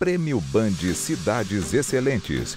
Prêmio 0.00 0.40
Band 0.40 0.94
Cidades 0.94 1.74
Excelentes 1.74 2.56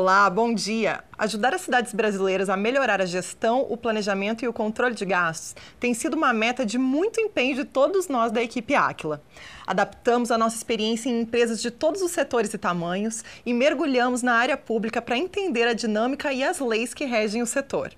Olá, 0.00 0.30
bom 0.30 0.54
dia. 0.54 1.02
Ajudar 1.18 1.52
as 1.52 1.62
cidades 1.62 1.92
brasileiras 1.92 2.48
a 2.48 2.56
melhorar 2.56 3.02
a 3.02 3.04
gestão, 3.04 3.66
o 3.68 3.76
planejamento 3.76 4.44
e 4.44 4.48
o 4.48 4.52
controle 4.52 4.94
de 4.94 5.04
gastos 5.04 5.56
tem 5.80 5.92
sido 5.92 6.14
uma 6.14 6.32
meta 6.32 6.64
de 6.64 6.78
muito 6.78 7.20
empenho 7.20 7.56
de 7.56 7.64
todos 7.64 8.06
nós 8.06 8.30
da 8.30 8.40
equipe 8.40 8.76
Aquila. 8.76 9.20
Adaptamos 9.66 10.30
a 10.30 10.38
nossa 10.38 10.54
experiência 10.54 11.10
em 11.10 11.22
empresas 11.22 11.60
de 11.60 11.72
todos 11.72 12.00
os 12.00 12.12
setores 12.12 12.54
e 12.54 12.58
tamanhos 12.58 13.24
e 13.44 13.52
mergulhamos 13.52 14.22
na 14.22 14.34
área 14.34 14.56
pública 14.56 15.02
para 15.02 15.18
entender 15.18 15.66
a 15.66 15.72
dinâmica 15.72 16.32
e 16.32 16.44
as 16.44 16.60
leis 16.60 16.94
que 16.94 17.04
regem 17.04 17.42
o 17.42 17.46
setor. 17.46 17.90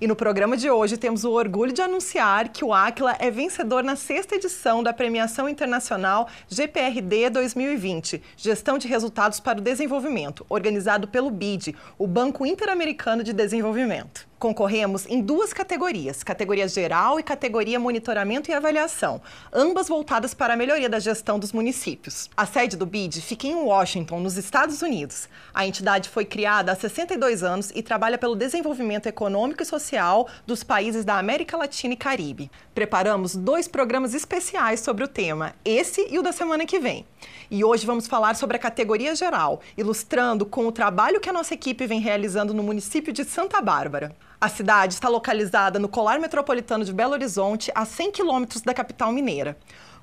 E 0.00 0.06
no 0.06 0.16
programa 0.16 0.56
de 0.56 0.68
hoje 0.68 0.96
temos 0.96 1.24
o 1.24 1.30
orgulho 1.30 1.72
de 1.72 1.80
anunciar 1.80 2.48
que 2.48 2.64
o 2.64 2.74
Aquila 2.74 3.16
é 3.18 3.30
vencedor 3.30 3.82
na 3.82 3.96
sexta 3.96 4.34
edição 4.34 4.82
da 4.82 4.92
Premiação 4.92 5.48
Internacional 5.48 6.28
GPRD 6.48 7.30
2020, 7.30 8.22
Gestão 8.36 8.76
de 8.76 8.88
Resultados 8.88 9.40
para 9.40 9.58
o 9.58 9.62
Desenvolvimento, 9.62 10.44
organizado 10.48 11.08
pelo 11.08 11.30
BID, 11.30 11.74
o 11.96 12.06
Banco 12.06 12.44
Interamericano 12.44 13.22
de 13.22 13.32
Desenvolvimento. 13.32 14.33
Concorremos 14.44 15.06
em 15.06 15.22
duas 15.22 15.54
categorias, 15.54 16.22
categoria 16.22 16.68
geral 16.68 17.18
e 17.18 17.22
categoria 17.22 17.80
monitoramento 17.80 18.50
e 18.50 18.52
avaliação, 18.52 19.22
ambas 19.50 19.88
voltadas 19.88 20.34
para 20.34 20.52
a 20.52 20.56
melhoria 20.56 20.86
da 20.86 20.98
gestão 20.98 21.38
dos 21.38 21.50
municípios. 21.50 22.28
A 22.36 22.44
sede 22.44 22.76
do 22.76 22.84
BID 22.84 23.22
fica 23.22 23.46
em 23.46 23.54
Washington, 23.54 24.20
nos 24.20 24.36
Estados 24.36 24.82
Unidos. 24.82 25.30
A 25.54 25.66
entidade 25.66 26.10
foi 26.10 26.26
criada 26.26 26.72
há 26.72 26.76
62 26.76 27.42
anos 27.42 27.72
e 27.74 27.82
trabalha 27.82 28.18
pelo 28.18 28.36
desenvolvimento 28.36 29.06
econômico 29.06 29.62
e 29.62 29.64
social 29.64 30.28
dos 30.46 30.62
países 30.62 31.06
da 31.06 31.18
América 31.18 31.56
Latina 31.56 31.94
e 31.94 31.96
Caribe. 31.96 32.50
Preparamos 32.74 33.34
dois 33.34 33.66
programas 33.66 34.12
especiais 34.12 34.80
sobre 34.80 35.04
o 35.04 35.08
tema, 35.08 35.54
esse 35.64 36.06
e 36.10 36.18
o 36.18 36.22
da 36.22 36.32
semana 36.32 36.66
que 36.66 36.78
vem. 36.78 37.06
E 37.50 37.64
hoje 37.64 37.86
vamos 37.86 38.06
falar 38.06 38.36
sobre 38.36 38.58
a 38.58 38.60
categoria 38.60 39.14
geral, 39.14 39.62
ilustrando 39.74 40.44
com 40.44 40.66
o 40.66 40.72
trabalho 40.72 41.18
que 41.18 41.30
a 41.30 41.32
nossa 41.32 41.54
equipe 41.54 41.86
vem 41.86 42.00
realizando 42.00 42.52
no 42.52 42.62
município 42.62 43.10
de 43.10 43.24
Santa 43.24 43.62
Bárbara. 43.62 44.14
A 44.40 44.48
cidade 44.48 44.94
está 44.94 45.08
localizada 45.08 45.78
no 45.78 45.88
colar 45.88 46.18
metropolitano 46.18 46.84
de 46.84 46.92
Belo 46.92 47.12
Horizonte, 47.12 47.70
a 47.74 47.84
100 47.84 48.10
quilômetros 48.12 48.62
da 48.62 48.74
capital 48.74 49.12
mineira. 49.12 49.56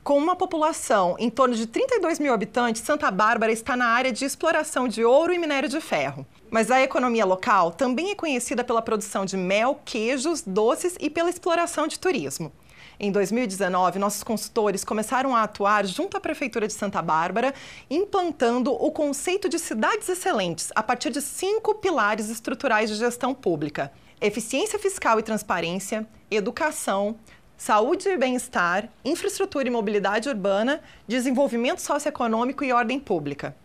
Com 0.04 0.18
uma 0.18 0.36
população 0.36 1.16
em 1.20 1.30
torno 1.30 1.54
de 1.54 1.68
32 1.68 2.18
mil 2.18 2.34
habitantes, 2.34 2.82
Santa 2.82 3.12
Bárbara 3.12 3.52
está 3.52 3.76
na 3.76 3.86
área 3.86 4.12
de 4.12 4.26
exploração 4.26 4.88
de 4.88 5.06
ouro 5.06 5.32
e 5.32 5.38
minério 5.38 5.70
de 5.70 5.80
ferro. 5.80 6.26
Mas 6.50 6.72
a 6.72 6.82
economia 6.82 7.24
local 7.24 7.72
também 7.72 8.10
é 8.10 8.16
conhecida 8.16 8.64
pela 8.64 8.82
produção 8.82 9.26
de 9.26 9.38
mel, 9.38 9.80
queijos, 9.86 10.42
doces 10.42 10.96
e 11.00 11.08
pela 11.08 11.30
exploração 11.30 11.86
de 11.86 12.00
turismo. 12.00 12.52
Em 13.00 13.12
2019, 13.12 14.00
nossos 14.00 14.24
consultores 14.24 14.84
começaram 14.84 15.36
a 15.36 15.44
atuar 15.44 15.86
junto 15.86 16.18
à 16.18 16.20
Prefeitura 16.20 16.68
de 16.68 16.74
Santa 16.74 17.02
Bárbara, 17.02 17.54
implantando 17.90 18.72
o 18.74 18.92
conceito 18.92 19.48
de 19.48 19.60
cidades 19.60 20.10
excelentes 20.10 20.72
a 20.76 20.82
partir 20.82 21.12
de 21.12 21.22
cinco 21.22 21.76
pilares 21.76 22.30
estruturais 22.30 22.90
de 22.90 22.96
gestão 22.96 23.34
pública: 23.34 23.92
eficiência 24.22 24.78
fiscal 24.78 25.20
e 25.20 25.24
transparência, 25.24 26.08
educação, 26.30 27.16
saúde 27.58 28.08
e 28.08 28.18
bem-estar, 28.18 28.88
infraestrutura 29.04 29.68
e 29.68 29.72
mobilidade 29.72 30.30
urbana, 30.30 30.80
desenvolvimento 31.08 31.82
socioeconômico 31.82 32.64
e 32.64 32.72
ordem 32.72 33.00
pública. 33.00 33.56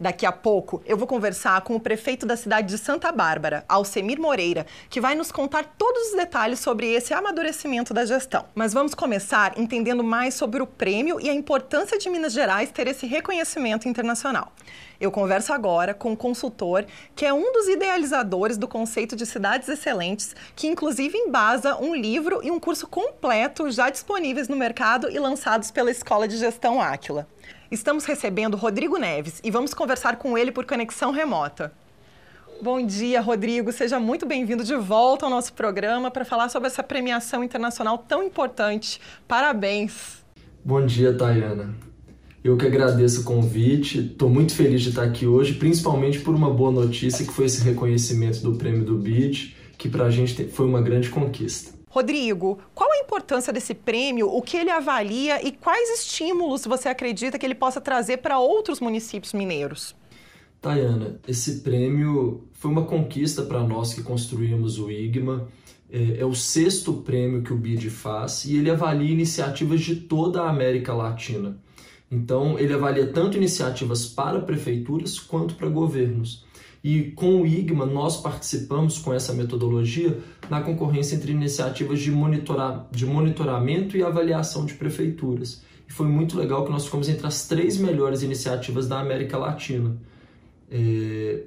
Daqui 0.00 0.24
a 0.24 0.32
pouco 0.32 0.80
eu 0.86 0.96
vou 0.96 1.06
conversar 1.08 1.60
com 1.62 1.74
o 1.74 1.80
prefeito 1.80 2.24
da 2.24 2.36
cidade 2.36 2.68
de 2.68 2.78
Santa 2.78 3.10
Bárbara, 3.10 3.64
Alcemir 3.68 4.18
Moreira, 4.18 4.64
que 4.88 5.00
vai 5.00 5.14
nos 5.14 5.30
contar 5.30 5.74
todos 5.76 6.10
os 6.10 6.16
detalhes 6.16 6.60
sobre 6.60 6.86
esse 6.86 7.12
amadurecimento 7.12 7.92
da 7.92 8.06
gestão. 8.06 8.44
Mas 8.54 8.72
vamos 8.72 8.94
começar 8.94 9.58
entendendo 9.58 10.04
mais 10.04 10.34
sobre 10.34 10.62
o 10.62 10.66
prêmio 10.66 11.20
e 11.20 11.28
a 11.28 11.34
importância 11.34 11.98
de 11.98 12.08
Minas 12.08 12.32
Gerais 12.32 12.70
ter 12.70 12.86
esse 12.86 13.06
reconhecimento 13.06 13.88
internacional. 13.88 14.52
Eu 15.00 15.12
converso 15.12 15.52
agora 15.52 15.94
com 15.94 16.10
um 16.10 16.16
consultor 16.16 16.84
que 17.14 17.24
é 17.24 17.32
um 17.32 17.52
dos 17.52 17.68
idealizadores 17.68 18.58
do 18.58 18.66
conceito 18.66 19.14
de 19.14 19.24
cidades 19.24 19.68
excelentes, 19.68 20.34
que 20.56 20.66
inclusive 20.66 21.16
embasa 21.16 21.76
um 21.76 21.94
livro 21.94 22.40
e 22.42 22.50
um 22.50 22.58
curso 22.58 22.86
completo 22.88 23.70
já 23.70 23.90
disponíveis 23.90 24.48
no 24.48 24.56
mercado 24.56 25.08
e 25.08 25.18
lançados 25.18 25.70
pela 25.70 25.90
Escola 25.90 26.26
de 26.26 26.36
Gestão 26.36 26.80
Áquila. 26.80 27.28
Estamos 27.70 28.04
recebendo 28.06 28.56
Rodrigo 28.56 28.96
Neves 28.96 29.40
e 29.44 29.50
vamos 29.52 29.72
conversar 29.72 30.16
com 30.16 30.36
ele 30.36 30.50
por 30.50 30.66
conexão 30.66 31.12
remota. 31.12 31.72
Bom 32.60 32.84
dia, 32.84 33.20
Rodrigo. 33.20 33.70
Seja 33.70 34.00
muito 34.00 34.26
bem-vindo 34.26 34.64
de 34.64 34.74
volta 34.74 35.24
ao 35.24 35.30
nosso 35.30 35.52
programa 35.52 36.10
para 36.10 36.24
falar 36.24 36.48
sobre 36.48 36.66
essa 36.66 36.82
premiação 36.82 37.44
internacional 37.44 37.98
tão 37.98 38.20
importante. 38.20 39.00
Parabéns. 39.28 40.24
Bom 40.64 40.84
dia, 40.84 41.16
Tayana. 41.16 41.87
Eu 42.48 42.56
que 42.56 42.64
agradeço 42.64 43.20
o 43.20 43.24
convite, 43.24 43.98
estou 43.98 44.30
muito 44.30 44.54
feliz 44.54 44.80
de 44.80 44.88
estar 44.88 45.02
aqui 45.02 45.26
hoje, 45.26 45.52
principalmente 45.52 46.20
por 46.20 46.34
uma 46.34 46.48
boa 46.48 46.72
notícia 46.72 47.22
que 47.22 47.30
foi 47.30 47.44
esse 47.44 47.62
reconhecimento 47.62 48.40
do 48.40 48.54
prêmio 48.54 48.86
do 48.86 48.96
BID, 48.96 49.54
que 49.76 49.86
para 49.86 50.06
a 50.06 50.10
gente 50.10 50.46
foi 50.46 50.64
uma 50.64 50.80
grande 50.80 51.10
conquista. 51.10 51.74
Rodrigo, 51.90 52.58
qual 52.74 52.90
a 52.90 53.04
importância 53.04 53.52
desse 53.52 53.74
prêmio, 53.74 54.34
o 54.34 54.40
que 54.40 54.56
ele 54.56 54.70
avalia 54.70 55.46
e 55.46 55.52
quais 55.52 56.00
estímulos 56.00 56.64
você 56.64 56.88
acredita 56.88 57.38
que 57.38 57.44
ele 57.44 57.54
possa 57.54 57.82
trazer 57.82 58.16
para 58.16 58.38
outros 58.38 58.80
municípios 58.80 59.34
mineiros? 59.34 59.94
Tayana, 60.58 61.20
esse 61.28 61.60
prêmio 61.60 62.44
foi 62.54 62.70
uma 62.70 62.86
conquista 62.86 63.42
para 63.42 63.62
nós 63.62 63.92
que 63.92 64.02
construímos 64.02 64.78
o 64.78 64.90
IGMA. 64.90 65.46
É, 65.92 66.20
é, 66.20 66.24
o 66.24 66.34
sexto 66.34 66.94
prêmio 66.94 67.42
que 67.42 67.52
o 67.52 67.56
BID 67.58 67.90
faz 67.90 68.46
e 68.46 68.56
ele 68.56 68.70
avalia 68.70 69.12
iniciativas 69.12 69.82
de 69.82 69.96
toda 69.96 70.40
a 70.40 70.48
América 70.48 70.94
Latina. 70.94 71.58
Então, 72.10 72.58
ele 72.58 72.72
avalia 72.72 73.06
tanto 73.06 73.36
iniciativas 73.36 74.06
para 74.06 74.40
prefeituras 74.40 75.18
quanto 75.18 75.54
para 75.54 75.68
governos. 75.68 76.46
E 76.82 77.10
com 77.10 77.42
o 77.42 77.46
IGMA, 77.46 77.84
nós 77.84 78.20
participamos 78.20 78.98
com 78.98 79.12
essa 79.12 79.34
metodologia 79.34 80.18
na 80.48 80.60
concorrência 80.60 81.16
entre 81.16 81.32
iniciativas 81.32 82.00
de, 82.00 82.10
monitorar, 82.10 82.88
de 82.90 83.04
monitoramento 83.04 83.96
e 83.96 84.02
avaliação 84.02 84.64
de 84.64 84.74
prefeituras. 84.74 85.62
E 85.88 85.92
foi 85.92 86.06
muito 86.06 86.38
legal 86.38 86.64
que 86.64 86.70
nós 86.70 86.84
ficamos 86.84 87.08
entre 87.08 87.26
as 87.26 87.46
três 87.46 87.76
melhores 87.76 88.22
iniciativas 88.22 88.86
da 88.86 89.00
América 89.00 89.36
Latina. 89.36 89.96
É... 90.70 91.44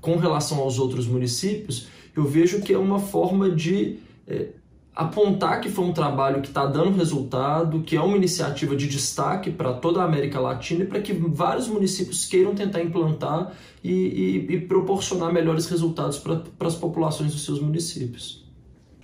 Com 0.00 0.16
relação 0.16 0.58
aos 0.58 0.78
outros 0.78 1.06
municípios, 1.06 1.88
eu 2.16 2.24
vejo 2.24 2.62
que 2.62 2.72
é 2.72 2.78
uma 2.78 2.98
forma 2.98 3.50
de 3.50 3.98
é, 4.26 4.48
apontar 4.94 5.60
que 5.60 5.68
foi 5.68 5.84
um 5.84 5.92
trabalho 5.92 6.40
que 6.40 6.48
está 6.48 6.66
dando 6.66 6.96
resultado, 6.96 7.80
que 7.82 7.96
é 7.96 8.00
uma 8.00 8.16
iniciativa 8.16 8.74
de 8.76 8.86
destaque 8.86 9.50
para 9.50 9.72
toda 9.72 10.02
a 10.02 10.04
América 10.04 10.40
Latina 10.40 10.82
e 10.82 10.86
para 10.86 11.00
que 11.00 11.12
vários 11.12 11.68
municípios 11.68 12.26
queiram 12.26 12.54
tentar 12.54 12.82
implantar 12.82 13.52
e, 13.82 13.92
e, 13.92 14.54
e 14.54 14.60
proporcionar 14.60 15.32
melhores 15.32 15.66
resultados 15.68 16.18
para 16.18 16.68
as 16.68 16.74
populações 16.74 17.32
dos 17.32 17.44
seus 17.44 17.60
municípios. 17.60 18.39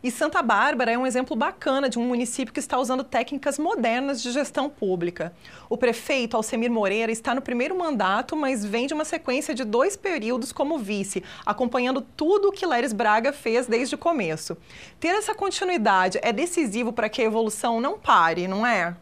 E 0.06 0.10
Santa 0.12 0.40
Bárbara 0.40 0.92
é 0.92 0.96
um 0.96 1.04
exemplo 1.04 1.34
bacana 1.34 1.88
de 1.88 1.98
um 1.98 2.06
município 2.06 2.54
que 2.54 2.60
está 2.60 2.78
usando 2.78 3.02
técnicas 3.02 3.58
modernas 3.58 4.22
de 4.22 4.30
gestão 4.30 4.70
pública. 4.70 5.32
O 5.68 5.76
prefeito 5.76 6.36
Alcemir 6.36 6.70
Moreira 6.70 7.10
está 7.10 7.34
no 7.34 7.42
primeiro 7.42 7.76
mandato, 7.76 8.36
mas 8.36 8.64
vem 8.64 8.86
de 8.86 8.94
uma 8.94 9.04
sequência 9.04 9.52
de 9.52 9.64
dois 9.64 9.96
períodos 9.96 10.52
como 10.52 10.78
vice, 10.78 11.24
acompanhando 11.44 12.00
tudo 12.00 12.50
o 12.50 12.52
que 12.52 12.64
Leres 12.64 12.92
Braga 12.92 13.32
fez 13.32 13.66
desde 13.66 13.96
o 13.96 13.98
começo. 13.98 14.56
Ter 15.00 15.08
essa 15.08 15.34
continuidade 15.34 16.20
é 16.22 16.32
decisivo 16.32 16.92
para 16.92 17.08
que 17.08 17.20
a 17.20 17.24
evolução 17.24 17.80
não 17.80 17.98
pare, 17.98 18.46
não 18.46 18.64
é? 18.64 18.96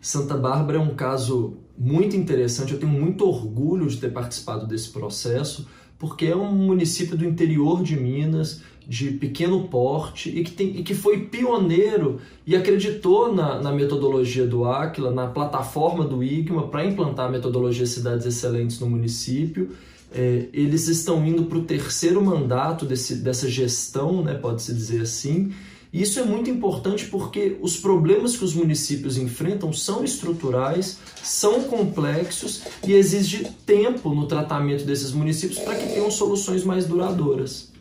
Santa 0.00 0.36
Bárbara 0.36 0.78
é 0.78 0.80
um 0.80 0.96
caso 0.96 1.56
muito 1.78 2.16
interessante, 2.16 2.72
eu 2.72 2.80
tenho 2.80 2.90
muito 2.90 3.24
orgulho 3.24 3.86
de 3.86 3.96
ter 3.96 4.12
participado 4.12 4.66
desse 4.66 4.90
processo 4.90 5.68
porque 5.98 6.26
é 6.26 6.36
um 6.36 6.52
município 6.52 7.16
do 7.16 7.24
interior 7.24 7.82
de 7.82 7.98
Minas, 7.98 8.62
de 8.88 9.10
pequeno 9.10 9.68
porte 9.68 10.30
e 10.30 10.42
que, 10.42 10.50
tem, 10.50 10.78
e 10.78 10.82
que 10.82 10.94
foi 10.94 11.26
pioneiro 11.26 12.20
e 12.46 12.56
acreditou 12.56 13.34
na, 13.34 13.60
na 13.60 13.70
metodologia 13.70 14.46
do 14.46 14.64
Aquila, 14.64 15.10
na 15.10 15.26
plataforma 15.26 16.04
do 16.04 16.22
IGMA 16.24 16.68
para 16.68 16.86
implantar 16.86 17.26
a 17.26 17.30
metodologia 17.30 17.84
Cidades 17.84 18.24
Excelentes 18.24 18.80
no 18.80 18.88
município. 18.88 19.72
É, 20.10 20.46
eles 20.54 20.88
estão 20.88 21.26
indo 21.26 21.44
para 21.44 21.58
o 21.58 21.64
terceiro 21.64 22.24
mandato 22.24 22.86
desse, 22.86 23.16
dessa 23.16 23.46
gestão, 23.46 24.22
né, 24.22 24.32
pode-se 24.32 24.72
dizer 24.72 25.02
assim, 25.02 25.52
e 25.92 26.02
isso 26.02 26.20
é 26.20 26.24
muito 26.24 26.50
importante 26.50 27.06
porque 27.06 27.56
os 27.60 27.76
problemas 27.76 28.36
que 28.36 28.44
os 28.44 28.54
municípios 28.54 29.16
enfrentam 29.16 29.72
são 29.72 30.04
estruturais, 30.04 30.98
são 31.22 31.62
complexos 31.64 32.62
e 32.86 32.92
exige 32.92 33.44
tempo 33.64 34.14
no 34.14 34.26
tratamento 34.26 34.84
desses 34.84 35.12
municípios 35.12 35.58
para 35.58 35.76
que 35.76 35.86
tenham 35.86 36.10
soluções 36.10 36.62
mais 36.62 36.86
duradouras. 36.86 37.72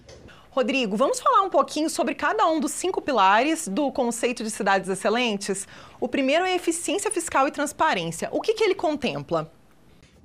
Rodrigo, 0.50 0.95
vamos 0.95 1.19
falar 1.19 1.44
um 1.44 1.50
pouquinho 1.50 1.89
sobre 1.89 2.15
cada 2.15 2.48
um 2.48 2.59
dos 2.59 2.71
cinco 2.71 3.00
pilares 3.00 3.68
do 3.68 3.92
conceito 3.92 4.44
de 4.44 4.50
cidades 4.50 4.89
excelentes? 4.89 5.68
O 6.00 6.07
primeiro 6.07 6.45
é 6.45 6.56
eficiência 6.56 7.12
fiscal 7.12 7.48
e 7.48 7.51
transparência. 7.51 8.27
O 8.31 8.42
que, 8.42 8.54
que 8.54 8.63
ele 8.63 8.74
contempla? 8.74 9.51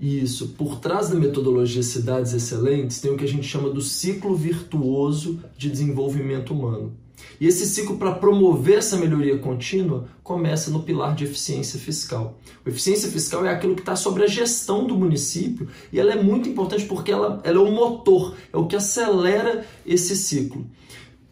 Isso. 0.01 0.49
Por 0.57 0.81
trás 0.81 1.11
da 1.11 1.17
metodologia 1.17 1.83
Cidades 1.83 2.33
Excelentes 2.33 3.01
tem 3.01 3.13
o 3.13 3.17
que 3.17 3.25
a 3.25 3.29
gente 3.29 3.47
chama 3.47 3.69
do 3.69 3.81
ciclo 3.81 4.35
virtuoso 4.35 5.39
de 5.57 5.71
desenvolvimento 5.71 6.55
humano. 6.55 6.97
E 7.41 7.47
esse 7.47 7.67
ciclo, 7.67 7.97
para 7.97 8.13
promover 8.13 8.79
essa 8.79 8.97
melhoria 8.97 9.39
contínua, 9.39 10.09
começa 10.23 10.71
no 10.71 10.83
pilar 10.83 11.15
de 11.15 11.25
eficiência 11.25 11.79
fiscal. 11.79 12.39
A 12.65 12.69
eficiência 12.69 13.11
fiscal 13.11 13.45
é 13.45 13.51
aquilo 13.51 13.75
que 13.75 13.83
está 13.83 13.97
sobre 13.97 14.23
a 14.23 14.27
gestão 14.27 14.87
do 14.87 14.97
município 14.97 15.69
e 15.93 15.99
ela 15.99 16.13
é 16.13 16.23
muito 16.23 16.49
importante 16.49 16.85
porque 16.85 17.11
ela, 17.11 17.41
ela 17.45 17.59
é 17.59 17.61
o 17.61 17.73
motor, 17.73 18.35
é 18.53 18.57
o 18.57 18.67
que 18.67 18.77
acelera 18.77 19.67
esse 19.85 20.17
ciclo. 20.17 20.67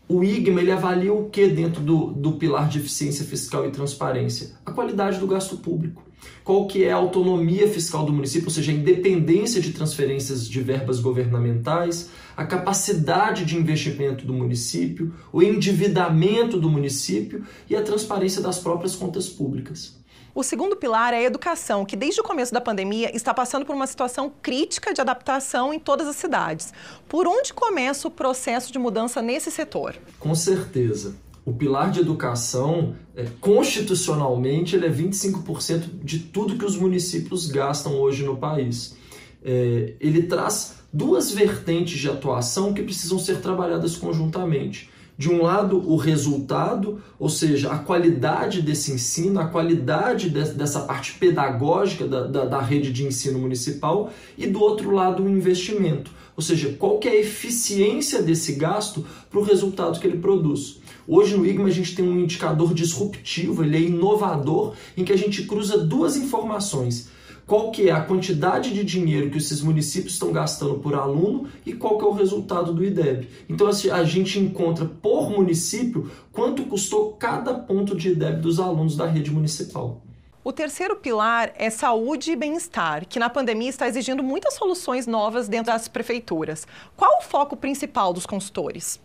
O 0.08 0.24
IGMA 0.24 0.60
ele 0.60 0.72
avalia 0.72 1.12
o 1.12 1.30
que 1.30 1.46
dentro 1.46 1.80
do, 1.80 2.06
do 2.06 2.32
pilar 2.32 2.68
de 2.68 2.80
eficiência 2.80 3.24
fiscal 3.24 3.64
e 3.64 3.70
transparência? 3.70 4.50
A 4.66 4.72
qualidade 4.72 5.20
do 5.20 5.26
gasto 5.26 5.56
público 5.58 6.09
qual 6.44 6.66
que 6.66 6.84
é 6.84 6.92
a 6.92 6.96
autonomia 6.96 7.68
fiscal 7.68 8.04
do 8.04 8.12
município, 8.12 8.48
ou 8.48 8.52
seja, 8.52 8.72
a 8.72 8.74
independência 8.74 9.60
de 9.60 9.72
transferências 9.72 10.48
de 10.48 10.60
verbas 10.60 11.00
governamentais, 11.00 12.10
a 12.36 12.44
capacidade 12.44 13.44
de 13.44 13.56
investimento 13.56 14.24
do 14.24 14.32
município, 14.32 15.14
o 15.32 15.42
endividamento 15.42 16.58
do 16.58 16.68
município 16.68 17.44
e 17.68 17.76
a 17.76 17.82
transparência 17.82 18.40
das 18.40 18.58
próprias 18.58 18.94
contas 18.94 19.28
públicas. 19.28 19.98
O 20.32 20.44
segundo 20.44 20.76
pilar 20.76 21.12
é 21.12 21.18
a 21.18 21.22
educação, 21.22 21.84
que 21.84 21.96
desde 21.96 22.20
o 22.20 22.24
começo 22.24 22.52
da 22.52 22.60
pandemia 22.60 23.14
está 23.14 23.34
passando 23.34 23.66
por 23.66 23.74
uma 23.74 23.86
situação 23.86 24.32
crítica 24.40 24.94
de 24.94 25.00
adaptação 25.00 25.74
em 25.74 25.78
todas 25.78 26.06
as 26.06 26.16
cidades. 26.16 26.72
Por 27.08 27.26
onde 27.26 27.52
começa 27.52 28.06
o 28.06 28.10
processo 28.10 28.72
de 28.72 28.78
mudança 28.78 29.20
nesse 29.20 29.50
setor? 29.50 29.96
Com 30.20 30.34
certeza 30.34 31.16
o 31.44 31.52
pilar 31.52 31.90
de 31.90 32.00
educação, 32.00 32.94
é, 33.16 33.26
constitucionalmente, 33.40 34.76
ele 34.76 34.86
é 34.86 34.90
25% 34.90 36.02
de 36.02 36.18
tudo 36.18 36.56
que 36.56 36.64
os 36.64 36.76
municípios 36.76 37.46
gastam 37.46 37.94
hoje 38.00 38.24
no 38.24 38.36
país. 38.36 38.96
É, 39.42 39.94
ele 40.00 40.24
traz 40.24 40.76
duas 40.92 41.30
vertentes 41.30 41.98
de 41.98 42.08
atuação 42.08 42.74
que 42.74 42.82
precisam 42.82 43.18
ser 43.18 43.40
trabalhadas 43.40 43.96
conjuntamente. 43.96 44.90
De 45.16 45.28
um 45.28 45.42
lado, 45.42 45.76
o 45.86 45.96
resultado, 45.96 47.02
ou 47.18 47.28
seja, 47.28 47.70
a 47.70 47.78
qualidade 47.78 48.62
desse 48.62 48.90
ensino, 48.90 49.38
a 49.38 49.46
qualidade 49.46 50.30
de, 50.30 50.42
dessa 50.54 50.80
parte 50.80 51.12
pedagógica 51.18 52.06
da, 52.06 52.26
da, 52.26 52.44
da, 52.46 52.60
rede 52.60 52.90
de 52.90 53.04
ensino 53.04 53.38
municipal, 53.38 54.10
e 54.38 54.46
do 54.46 54.58
outro 54.60 54.90
lado, 54.92 55.22
o 55.22 55.28
investimento, 55.28 56.10
ou 56.34 56.42
seja, 56.42 56.74
qual 56.78 56.98
que 56.98 57.06
é 57.06 57.12
a 57.12 57.20
eficiência 57.20 58.22
desse 58.22 58.54
gasto 58.54 59.04
para 59.28 59.38
o 59.38 59.42
resultado 59.42 60.00
que 60.00 60.06
ele 60.06 60.16
produz. 60.16 60.79
Hoje 61.06 61.36
no 61.36 61.46
IGMA 61.46 61.68
a 61.68 61.72
gente 61.72 61.94
tem 61.94 62.04
um 62.04 62.20
indicador 62.20 62.74
disruptivo, 62.74 63.64
ele 63.64 63.76
é 63.76 63.80
inovador, 63.80 64.74
em 64.96 65.04
que 65.04 65.12
a 65.12 65.16
gente 65.16 65.44
cruza 65.44 65.78
duas 65.78 66.16
informações. 66.16 67.08
Qual 67.46 67.72
que 67.72 67.88
é 67.88 67.92
a 67.92 68.00
quantidade 68.00 68.72
de 68.72 68.84
dinheiro 68.84 69.28
que 69.28 69.38
esses 69.38 69.60
municípios 69.60 70.12
estão 70.12 70.30
gastando 70.30 70.74
por 70.74 70.94
aluno 70.94 71.48
e 71.66 71.72
qual 71.72 71.98
que 71.98 72.04
é 72.04 72.06
o 72.06 72.12
resultado 72.12 72.72
do 72.72 72.84
IDEB. 72.84 73.28
Então 73.48 73.66
assim, 73.66 73.90
a 73.90 74.04
gente 74.04 74.38
encontra 74.38 74.84
por 74.84 75.28
município 75.30 76.08
quanto 76.30 76.62
custou 76.64 77.12
cada 77.14 77.52
ponto 77.54 77.96
de 77.96 78.10
IDEB 78.10 78.40
dos 78.40 78.60
alunos 78.60 78.96
da 78.96 79.06
rede 79.06 79.32
municipal. 79.32 80.00
O 80.42 80.52
terceiro 80.52 80.96
pilar 80.96 81.52
é 81.54 81.68
saúde 81.68 82.32
e 82.32 82.36
bem-estar, 82.36 83.06
que 83.06 83.18
na 83.18 83.28
pandemia 83.28 83.68
está 83.68 83.86
exigindo 83.86 84.22
muitas 84.22 84.54
soluções 84.54 85.06
novas 85.06 85.48
dentro 85.48 85.72
das 85.72 85.86
prefeituras. 85.86 86.66
Qual 86.96 87.18
o 87.18 87.22
foco 87.22 87.56
principal 87.56 88.12
dos 88.12 88.24
consultores? 88.24 88.98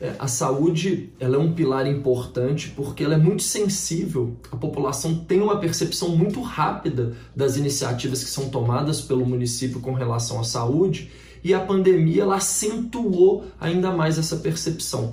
É, 0.00 0.14
a 0.18 0.26
saúde 0.26 1.12
ela 1.20 1.36
é 1.36 1.38
um 1.38 1.52
pilar 1.52 1.86
importante 1.86 2.72
porque 2.74 3.04
ela 3.04 3.14
é 3.14 3.18
muito 3.18 3.42
sensível. 3.42 4.34
A 4.50 4.56
população 4.56 5.14
tem 5.14 5.42
uma 5.42 5.58
percepção 5.58 6.16
muito 6.16 6.40
rápida 6.40 7.14
das 7.36 7.58
iniciativas 7.58 8.24
que 8.24 8.30
são 8.30 8.48
tomadas 8.48 9.02
pelo 9.02 9.26
município 9.26 9.78
com 9.80 9.92
relação 9.92 10.40
à 10.40 10.44
saúde 10.44 11.10
e 11.44 11.52
a 11.52 11.60
pandemia 11.60 12.22
ela 12.22 12.36
acentuou 12.36 13.44
ainda 13.60 13.90
mais 13.90 14.18
essa 14.18 14.36
percepção. 14.36 15.10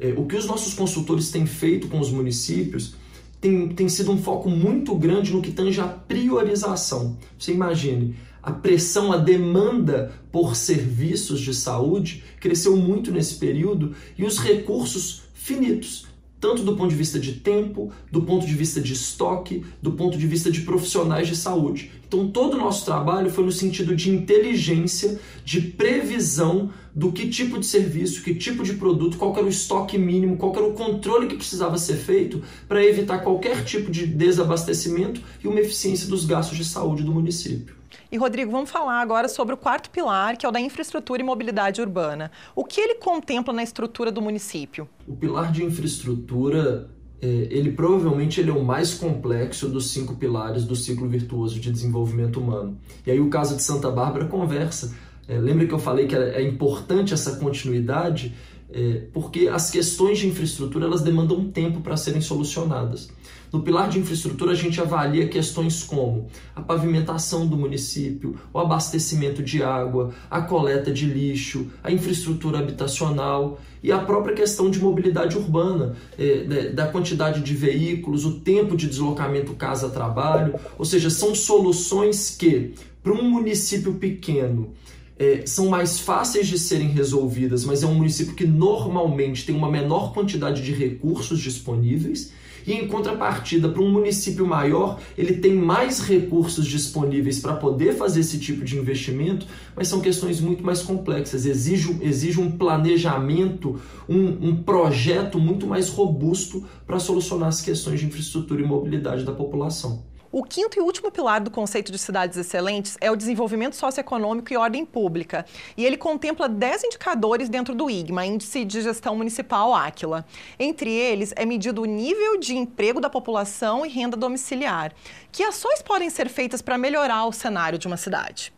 É, 0.00 0.12
o 0.16 0.26
que 0.26 0.36
os 0.36 0.46
nossos 0.46 0.74
consultores 0.74 1.30
têm 1.30 1.46
feito 1.46 1.86
com 1.86 2.00
os 2.00 2.10
municípios 2.10 2.96
tem, 3.40 3.68
tem 3.68 3.88
sido 3.88 4.10
um 4.10 4.18
foco 4.18 4.50
muito 4.50 4.96
grande 4.96 5.32
no 5.32 5.42
que 5.42 5.52
tange 5.52 5.80
a 5.80 5.86
priorização. 5.86 7.16
Você 7.38 7.52
imagine, 7.52 8.16
a 8.44 8.52
pressão, 8.52 9.10
a 9.10 9.16
demanda 9.16 10.12
por 10.30 10.54
serviços 10.54 11.40
de 11.40 11.54
saúde 11.54 12.22
cresceu 12.38 12.76
muito 12.76 13.10
nesse 13.10 13.36
período 13.36 13.94
e 14.18 14.24
os 14.24 14.38
recursos 14.38 15.22
finitos, 15.32 16.06
tanto 16.38 16.62
do 16.62 16.76
ponto 16.76 16.90
de 16.90 16.96
vista 16.96 17.18
de 17.18 17.32
tempo, 17.32 17.90
do 18.12 18.20
ponto 18.20 18.46
de 18.46 18.54
vista 18.54 18.82
de 18.82 18.92
estoque, 18.92 19.64
do 19.80 19.92
ponto 19.92 20.18
de 20.18 20.26
vista 20.26 20.50
de 20.50 20.60
profissionais 20.60 21.26
de 21.26 21.34
saúde. 21.34 21.90
Então, 22.06 22.28
todo 22.28 22.54
o 22.54 22.58
nosso 22.58 22.84
trabalho 22.84 23.30
foi 23.30 23.44
no 23.44 23.50
sentido 23.50 23.96
de 23.96 24.10
inteligência, 24.10 25.18
de 25.42 25.62
previsão 25.62 26.70
do 26.94 27.10
que 27.10 27.28
tipo 27.28 27.58
de 27.58 27.64
serviço, 27.64 28.22
que 28.22 28.34
tipo 28.34 28.62
de 28.62 28.74
produto, 28.74 29.16
qual 29.16 29.34
era 29.34 29.46
o 29.46 29.48
estoque 29.48 29.96
mínimo, 29.96 30.36
qual 30.36 30.54
era 30.54 30.66
o 30.66 30.74
controle 30.74 31.28
que 31.28 31.36
precisava 31.36 31.78
ser 31.78 31.96
feito 31.96 32.42
para 32.68 32.84
evitar 32.84 33.20
qualquer 33.20 33.64
tipo 33.64 33.90
de 33.90 34.06
desabastecimento 34.06 35.22
e 35.42 35.48
uma 35.48 35.60
eficiência 35.60 36.06
dos 36.08 36.26
gastos 36.26 36.58
de 36.58 36.64
saúde 36.66 37.02
do 37.02 37.12
município. 37.12 37.83
E, 38.10 38.16
Rodrigo, 38.16 38.50
vamos 38.50 38.70
falar 38.70 39.00
agora 39.00 39.28
sobre 39.28 39.54
o 39.54 39.56
quarto 39.56 39.90
pilar, 39.90 40.36
que 40.36 40.44
é 40.44 40.48
o 40.48 40.52
da 40.52 40.60
infraestrutura 40.60 41.22
e 41.22 41.24
mobilidade 41.24 41.80
urbana. 41.80 42.30
O 42.54 42.64
que 42.64 42.80
ele 42.80 42.96
contempla 42.96 43.52
na 43.52 43.62
estrutura 43.62 44.10
do 44.12 44.22
município? 44.22 44.88
O 45.06 45.16
pilar 45.16 45.50
de 45.50 45.64
infraestrutura 45.64 46.88
é, 47.24 47.26
ele 47.50 47.72
provavelmente 47.72 48.38
ele 48.38 48.50
é 48.50 48.52
o 48.52 48.62
mais 48.62 48.92
complexo 48.92 49.66
dos 49.66 49.90
cinco 49.90 50.14
pilares 50.16 50.64
do 50.64 50.76
ciclo 50.76 51.08
virtuoso 51.08 51.58
de 51.58 51.72
desenvolvimento 51.72 52.38
humano. 52.38 52.76
E 53.06 53.10
aí 53.10 53.18
o 53.18 53.30
caso 53.30 53.56
de 53.56 53.62
Santa 53.62 53.90
Bárbara 53.90 54.26
conversa. 54.26 54.94
É, 55.26 55.38
lembra 55.38 55.66
que 55.66 55.72
eu 55.72 55.78
falei 55.78 56.06
que 56.06 56.14
é 56.14 56.42
importante 56.42 57.14
essa 57.14 57.36
continuidade? 57.36 58.34
É, 58.70 59.06
porque 59.10 59.48
as 59.48 59.70
questões 59.70 60.18
de 60.18 60.26
infraestrutura 60.26 60.84
elas 60.84 61.00
demandam 61.00 61.50
tempo 61.50 61.80
para 61.80 61.96
serem 61.96 62.20
solucionadas. 62.20 63.08
No 63.54 63.62
pilar 63.62 63.88
de 63.88 64.00
infraestrutura, 64.00 64.50
a 64.50 64.54
gente 64.56 64.80
avalia 64.80 65.28
questões 65.28 65.84
como 65.84 66.26
a 66.56 66.60
pavimentação 66.60 67.46
do 67.46 67.56
município, 67.56 68.34
o 68.52 68.58
abastecimento 68.58 69.44
de 69.44 69.62
água, 69.62 70.12
a 70.28 70.42
coleta 70.42 70.92
de 70.92 71.06
lixo, 71.06 71.68
a 71.80 71.92
infraestrutura 71.92 72.58
habitacional 72.58 73.60
e 73.80 73.92
a 73.92 73.98
própria 74.00 74.34
questão 74.34 74.68
de 74.68 74.80
mobilidade 74.80 75.38
urbana, 75.38 75.94
é, 76.18 76.70
da 76.72 76.88
quantidade 76.88 77.42
de 77.42 77.54
veículos, 77.54 78.24
o 78.24 78.40
tempo 78.40 78.76
de 78.76 78.88
deslocamento 78.88 79.52
casa-trabalho. 79.52 80.56
Ou 80.76 80.84
seja, 80.84 81.08
são 81.08 81.32
soluções 81.32 82.34
que, 82.36 82.74
para 83.04 83.12
um 83.12 83.30
município 83.30 83.94
pequeno, 83.94 84.72
é, 85.16 85.46
são 85.46 85.68
mais 85.68 86.00
fáceis 86.00 86.48
de 86.48 86.58
serem 86.58 86.88
resolvidas, 86.88 87.64
mas 87.64 87.84
é 87.84 87.86
um 87.86 87.94
município 87.94 88.34
que 88.34 88.48
normalmente 88.48 89.46
tem 89.46 89.54
uma 89.54 89.70
menor 89.70 90.12
quantidade 90.12 90.60
de 90.60 90.72
recursos 90.72 91.38
disponíveis 91.38 92.32
e 92.66 92.72
em 92.72 92.86
contrapartida, 92.86 93.68
para 93.68 93.82
um 93.82 93.90
município 93.90 94.46
maior, 94.46 94.98
ele 95.16 95.34
tem 95.34 95.54
mais 95.54 96.00
recursos 96.00 96.66
disponíveis 96.66 97.38
para 97.38 97.54
poder 97.54 97.94
fazer 97.94 98.20
esse 98.20 98.38
tipo 98.38 98.64
de 98.64 98.78
investimento, 98.78 99.46
mas 99.76 99.88
são 99.88 100.00
questões 100.00 100.40
muito 100.40 100.64
mais 100.64 100.82
complexas. 100.82 101.44
Exige, 101.44 101.98
exige 102.00 102.40
um 102.40 102.50
planejamento, 102.50 103.80
um, 104.08 104.48
um 104.48 104.56
projeto 104.56 105.38
muito 105.38 105.66
mais 105.66 105.88
robusto 105.88 106.64
para 106.86 106.98
solucionar 106.98 107.48
as 107.48 107.60
questões 107.60 108.00
de 108.00 108.06
infraestrutura 108.06 108.62
e 108.62 108.66
mobilidade 108.66 109.24
da 109.24 109.32
população. 109.32 110.13
O 110.36 110.42
quinto 110.42 110.76
e 110.76 110.82
último 110.82 111.12
pilar 111.12 111.40
do 111.40 111.48
conceito 111.48 111.92
de 111.92 111.98
cidades 111.98 112.36
excelentes 112.36 112.98
é 113.00 113.08
o 113.08 113.14
desenvolvimento 113.14 113.76
socioeconômico 113.76 114.52
e 114.52 114.56
ordem 114.56 114.84
pública. 114.84 115.46
E 115.76 115.86
ele 115.86 115.96
contempla 115.96 116.48
10 116.48 116.82
indicadores 116.82 117.48
dentro 117.48 117.72
do 117.72 117.88
IGMA, 117.88 118.26
Índice 118.26 118.64
de 118.64 118.82
Gestão 118.82 119.14
Municipal 119.14 119.72
Áquila. 119.72 120.26
Entre 120.58 120.90
eles 120.90 121.32
é 121.36 121.46
medido 121.46 121.82
o 121.82 121.84
nível 121.84 122.40
de 122.40 122.56
emprego 122.56 123.00
da 123.00 123.08
população 123.08 123.86
e 123.86 123.88
renda 123.88 124.16
domiciliar. 124.16 124.92
Que 125.30 125.44
ações 125.44 125.80
podem 125.80 126.10
ser 126.10 126.28
feitas 126.28 126.60
para 126.60 126.76
melhorar 126.76 127.26
o 127.26 127.32
cenário 127.32 127.78
de 127.78 127.86
uma 127.86 127.96
cidade? 127.96 128.52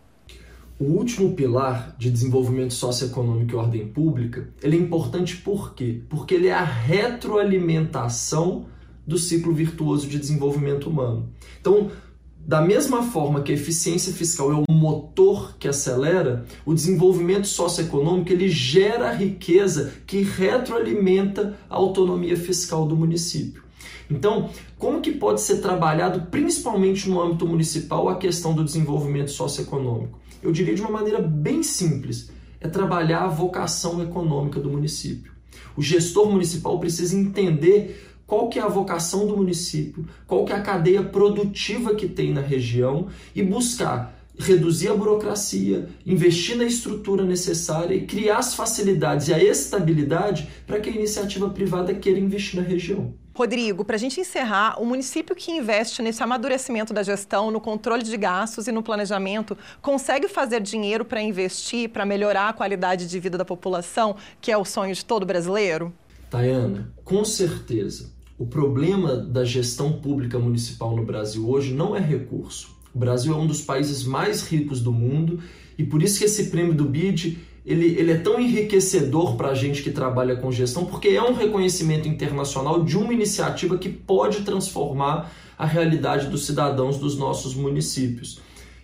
O 0.80 0.85
último 0.85 1.35
pilar 1.35 1.95
de 1.99 2.11
desenvolvimento 2.11 2.73
socioeconômico 2.73 3.52
e 3.52 3.54
ordem 3.54 3.87
pública, 3.87 4.49
ele 4.62 4.78
é 4.78 4.80
importante 4.80 5.37
por 5.37 5.75
quê? 5.75 6.00
Porque 6.09 6.37
ele 6.37 6.47
é 6.47 6.54
a 6.54 6.64
retroalimentação 6.64 8.64
do 9.06 9.18
ciclo 9.18 9.54
virtuoso 9.54 10.09
de 10.09 10.18
desenvolvimento 10.18 10.90
humano. 10.90 11.28
Então, 11.66 11.90
da 12.38 12.61
mesma 12.61 13.02
forma 13.02 13.42
que 13.42 13.50
a 13.50 13.54
eficiência 13.56 14.12
fiscal 14.12 14.52
é 14.52 14.54
o 14.54 14.73
motor 14.73 15.56
que 15.58 15.66
acelera, 15.66 16.46
o 16.64 16.73
desenvolvimento 16.73 17.49
socioeconômico 17.49 18.32
ele 18.32 18.49
gera 18.49 19.12
riqueza 19.12 19.94
que 20.06 20.23
retroalimenta 20.23 21.56
a 21.68 21.75
autonomia 21.75 22.37
fiscal 22.37 22.87
do 22.87 22.94
município. 22.94 23.64
Então, 24.08 24.49
como 24.78 25.00
que 25.00 25.11
pode 25.11 25.40
ser 25.40 25.56
trabalhado, 25.56 26.30
principalmente 26.30 27.08
no 27.08 27.20
âmbito 27.20 27.49
municipal, 27.49 28.08
a 28.08 28.14
questão 28.14 28.54
do 28.54 28.62
desenvolvimento 28.62 29.32
socioeconômico? 29.32 30.20
Eu 30.40 30.52
diria 30.52 30.73
de 30.73 30.82
uma 30.82 30.90
maneira 30.90 31.20
bem 31.20 31.64
simples, 31.64 32.30
é 32.61 32.68
trabalhar 32.68 33.25
a 33.25 33.28
vocação 33.28 34.00
econômica 34.00 34.61
do 34.61 34.70
município. 34.70 35.32
O 35.76 35.82
gestor 35.82 36.30
municipal 36.30 36.78
precisa 36.78 37.16
entender 37.16 38.15
qual 38.26 38.49
que 38.49 38.59
é 38.59 38.62
a 38.62 38.68
vocação 38.68 39.26
do 39.26 39.37
município, 39.37 40.06
qual 40.26 40.45
que 40.45 40.52
é 40.52 40.56
a 40.56 40.62
cadeia 40.62 41.02
produtiva 41.02 41.95
que 41.95 42.09
tem 42.09 42.33
na 42.33 42.40
região 42.40 43.06
e 43.35 43.42
buscar 43.42 44.16
reduzir 44.38 44.88
a 44.88 44.95
burocracia, 44.95 45.88
investir 46.04 46.56
na 46.56 46.64
estrutura 46.64 47.25
necessária 47.25 47.95
e 47.95 48.06
criar 48.06 48.38
as 48.38 48.54
facilidades 48.54 49.28
e 49.28 49.35
a 49.35 49.42
estabilidade 49.42 50.49
para 50.66 50.78
que 50.78 50.90
a 50.90 50.92
iniciativa 50.92 51.49
privada 51.49 51.95
queira 51.95 52.21
investir 52.21 52.61
na 52.61 52.66
região. 52.66 53.14
Rodrigo, 53.35 53.85
para 53.85 53.97
a 53.97 53.99
gente 53.99 54.18
encerrar, 54.18 54.80
o 54.80 54.87
município 54.87 55.37
que 55.37 55.52
investe 55.52 56.00
nesse 56.00 56.23
amadurecimento 56.23 56.95
da 56.95 57.02
gestão, 57.02 57.50
no 57.50 57.61
controle 57.61 58.02
de 58.02 58.16
gastos 58.16 58.66
e 58.66 58.73
no 58.73 58.83
planejamento, 58.83 59.56
consegue 59.83 60.26
fazer 60.26 60.62
dinheiro 60.62 61.04
para 61.04 61.21
investir, 61.21 61.90
para 61.90 62.06
melhorar 62.06 62.49
a 62.49 62.52
qualidade 62.54 63.06
de 63.06 63.21
vida 63.21 63.37
da 63.37 63.45
população, 63.45 64.16
que 64.40 64.50
é 64.50 64.56
o 64.56 64.64
sonho 64.64 64.95
de 64.95 65.04
todo 65.04 65.26
brasileiro? 65.26 65.92
Tayana, 66.30 66.92
com 67.04 67.25
certeza. 67.26 68.15
O 68.38 68.45
problema 68.47 69.16
da 69.16 69.45
gestão 69.45 69.93
pública 69.93 70.38
municipal 70.38 70.95
no 70.95 71.02
Brasil 71.02 71.49
hoje 71.49 71.73
não 71.73 71.97
é 71.97 72.00
recurso. 72.00 72.69
O 72.95 72.99
Brasil 72.99 73.33
é 73.33 73.37
um 73.37 73.47
dos 73.47 73.62
países 73.62 74.05
mais 74.05 74.47
ricos 74.47 74.81
do 74.81 74.93
mundo 74.93 75.40
e 75.78 75.85
por 75.85 76.02
isso 76.02 76.19
que 76.19 76.26
esse 76.26 76.50
prêmio 76.50 76.75
do 76.75 76.85
BID 76.85 77.38
ele, 77.64 77.99
ele 77.99 78.12
é 78.12 78.19
tão 78.19 78.38
enriquecedor 78.38 79.37
para 79.37 79.49
a 79.49 79.55
gente 79.55 79.83
que 79.83 79.90
trabalha 79.90 80.37
com 80.37 80.52
gestão, 80.52 80.85
porque 80.85 81.09
é 81.09 81.23
um 81.23 81.35
reconhecimento 81.35 82.07
internacional 82.07 82.85
de 82.85 82.97
uma 82.97 83.12
iniciativa 83.12 83.76
que 83.76 83.88
pode 83.88 84.43
transformar 84.43 85.33
a 85.59 85.66
realidade 85.66 86.28
dos 86.28 86.47
cidadãos 86.47 86.99
dos 86.99 87.19
nossos 87.19 87.55
municípios. 87.55 88.38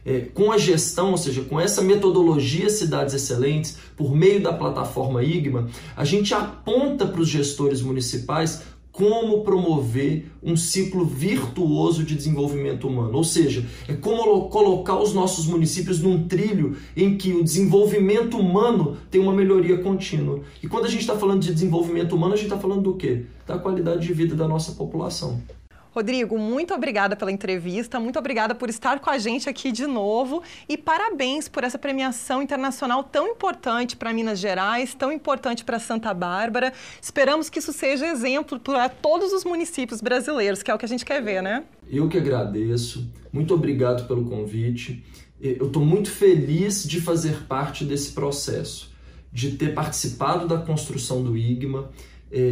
É, 0.05 0.21
com 0.35 0.51
a 0.51 0.59
gestão, 0.59 1.13
ou 1.13 1.17
seja, 1.17 1.43
com 1.43 1.61
essa 1.61 1.81
metodologia 1.81 2.69
Cidades 2.69 3.15
Excelentes, 3.15 3.79
por 3.97 4.17
meio 4.17 4.43
da 4.43 4.53
plataforma 4.53 5.23
IGMA, 5.23 5.69
a 5.97 6.05
gente 6.05 6.35
aponta 6.35 7.07
para 7.07 7.21
os 7.21 7.29
gestores 7.29 7.81
municipais 7.81 8.63
como 8.93 9.43
promover 9.43 10.31
um 10.43 10.55
ciclo 10.55 11.05
virtuoso 11.05 12.05
de 12.05 12.15
desenvolvimento 12.15 12.87
humano. 12.87 13.17
Ou 13.17 13.25
seja, 13.25 13.67
é 13.89 13.95
como 13.95 14.51
colocar 14.51 15.01
os 15.01 15.15
nossos 15.15 15.47
municípios 15.47 16.01
num 16.01 16.29
trilho 16.29 16.77
em 16.95 17.17
que 17.17 17.33
o 17.33 17.43
desenvolvimento 17.43 18.37
humano 18.37 18.99
tem 19.11 19.21
uma 19.21 19.33
melhoria 19.33 19.79
contínua. 19.79 20.41
E 20.63 20.69
quando 20.69 20.85
a 20.85 20.89
gente 20.89 21.01
está 21.01 21.17
falando 21.17 21.41
de 21.41 21.53
desenvolvimento 21.53 22.15
humano, 22.15 22.35
a 22.35 22.37
gente 22.37 22.47
está 22.47 22.59
falando 22.59 22.83
do 22.83 22.95
quê? 22.95 23.25
Da 23.47 23.59
qualidade 23.59 24.07
de 24.07 24.13
vida 24.13 24.35
da 24.35 24.47
nossa 24.47 24.73
população. 24.73 25.41
Rodrigo, 25.95 26.39
muito 26.39 26.73
obrigada 26.73 27.15
pela 27.15 27.31
entrevista, 27.31 28.01
muito 28.01 28.19
obrigada 28.19 28.55
por 28.55 28.71
estar 28.71 28.99
com 28.99 29.11
a 29.11 29.19
gente 29.19 29.47
aqui 29.47 29.71
de 29.71 29.87
novo 29.87 30.43
e 30.67 30.79
parabéns 30.79 31.49
por 31.49 31.65
essa 31.65 31.79
premiação 31.79 32.41
internacional 32.41 33.05
tão 33.05 33.29
importante 33.29 33.95
para 33.95 34.11
Minas 34.11 34.39
Gerais, 34.39 34.95
tão 34.95 35.13
importante 35.13 35.63
para 35.65 35.79
Santa 35.79 36.15
Bárbara. 36.15 36.73
Esperamos 37.01 37.51
que 37.51 37.59
isso 37.59 37.75
seja 37.75 38.07
exemplo 38.07 38.59
para 38.59 38.89
todos 38.89 39.35
os 39.35 39.45
municípios 39.45 40.01
brasileiros, 40.01 40.63
que 40.63 40.71
é 40.71 40.75
o 40.75 40.79
que 40.79 40.87
a 40.87 40.89
gente 40.89 41.05
quer 41.05 41.23
ver, 41.23 41.43
né? 41.43 41.63
Eu 41.87 42.09
que 42.09 42.17
agradeço, 42.17 43.07
muito 43.31 43.53
obrigado 43.53 44.09
pelo 44.09 44.25
convite. 44.25 45.05
Eu 45.39 45.67
estou 45.67 45.85
muito 45.85 46.11
feliz 46.11 46.85
de 46.85 47.03
fazer 47.03 47.43
parte 47.47 47.85
desse 47.85 48.13
processo, 48.13 48.91
de 49.31 49.57
ter 49.57 49.75
participado 49.75 50.49
da 50.49 50.57
construção 50.57 51.23
do 51.23 51.37
IGMA 51.37 51.91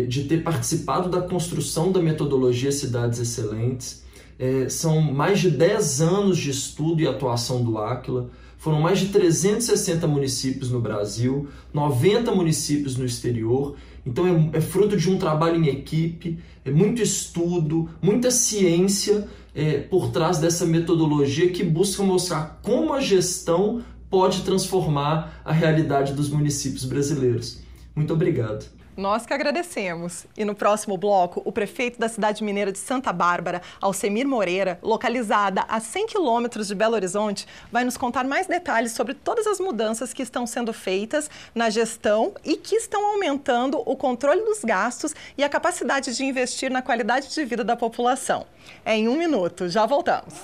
de 0.09 0.25
ter 0.25 0.43
participado 0.43 1.09
da 1.09 1.23
construção 1.23 1.91
da 1.91 2.03
metodologia 2.03 2.71
Cidades 2.71 3.19
Excelentes. 3.19 4.05
É, 4.39 4.69
são 4.69 5.01
mais 5.01 5.41
de 5.41 5.51
10 5.51 6.01
anos 6.01 6.39
de 6.39 6.51
estudo 6.51 7.03
e 7.03 7.07
atuação 7.07 7.63
do 7.63 7.79
Aquila. 7.79 8.31
Foram 8.57 8.81
mais 8.81 8.99
de 8.99 9.09
360 9.09 10.07
municípios 10.07 10.71
no 10.71 10.81
Brasil, 10.81 11.49
90 11.73 12.35
municípios 12.35 12.97
no 12.97 13.07
exterior. 13.07 13.77
Então 14.05 14.27
é, 14.27 14.59
é 14.59 14.61
fruto 14.61 14.97
de 14.97 15.11
um 15.11 15.19
trabalho 15.19 15.57
em 15.57 15.69
equipe, 15.69 16.39
é 16.65 16.71
muito 16.71 17.03
estudo, 17.03 17.89
muita 18.03 18.31
ciência 18.31 19.29
é, 19.55 19.79
por 19.79 20.11
trás 20.11 20.39
dessa 20.39 20.67
metodologia 20.67 21.51
que 21.51 21.65
busca 21.65 22.03
mostrar 22.03 22.61
como 22.63 22.93
a 22.93 23.01
gestão 23.01 23.83
pode 24.09 24.43
transformar 24.43 25.41
a 25.45 25.53
realidade 25.53 26.13
dos 26.13 26.29
municípios 26.31 26.85
brasileiros. 26.85 27.61
Muito 27.95 28.13
obrigado. 28.13 28.80
Nós 28.97 29.25
que 29.25 29.33
agradecemos. 29.33 30.27
E 30.37 30.45
no 30.45 30.55
próximo 30.55 30.97
bloco, 30.97 31.41
o 31.45 31.53
prefeito 31.53 31.99
da 31.99 32.09
cidade 32.09 32.43
mineira 32.43 32.73
de 32.73 32.79
Santa 32.79 33.13
Bárbara, 33.13 33.63
Alcemir 33.81 34.27
Moreira, 34.27 34.79
localizada 34.83 35.65
a 35.69 35.81
100 35.81 36.07
quilômetros 36.09 36.69
de 36.69 36.75
Belo 36.75 36.95
Horizonte, 36.95 37.47
vai 37.71 37.85
nos 37.85 37.97
contar 37.97 38.25
mais 38.25 38.47
detalhes 38.47 38.93
sobre 38.93 39.15
todas 39.15 39.47
as 39.47 39.61
mudanças 39.61 40.13
que 40.13 40.23
estão 40.23 40.47
sendo 40.47 40.73
feitas 40.73 41.31
na 41.55 41.71
gestão 41.71 42.35
e 42.45 42.57
que 42.57 42.75
estão 42.75 43.13
aumentando 43.13 43.81
o 43.87 43.97
controle 43.97 44.43
dos 44.45 44.65
gastos 44.65 45.15
e 45.39 45.45
a 45.45 45.49
capacidade 45.49 46.15
de 46.15 46.25
investir 46.25 46.71
na 46.71 46.83
qualidade 46.83 47.33
de 47.33 47.45
vida 47.45 47.63
da 47.63 47.77
população. 47.77 48.47
É 48.85 48.97
em 48.97 49.09
um 49.09 49.17
minuto, 49.17 49.69
já 49.69 49.87
voltamos. 49.87 50.35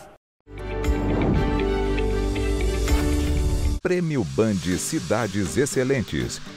Prêmio 3.83 4.25
Band 4.25 4.79
Cidades 4.79 5.57
Excelentes 5.57 6.41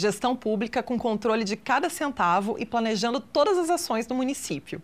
Gestão 0.00 0.34
pública 0.34 0.82
com 0.82 0.98
controle 0.98 1.44
de 1.44 1.56
cada 1.56 1.90
centavo 1.90 2.56
e 2.58 2.64
planejando 2.64 3.20
todas 3.20 3.58
as 3.58 3.68
ações 3.68 4.06
do 4.06 4.14
município. 4.14 4.80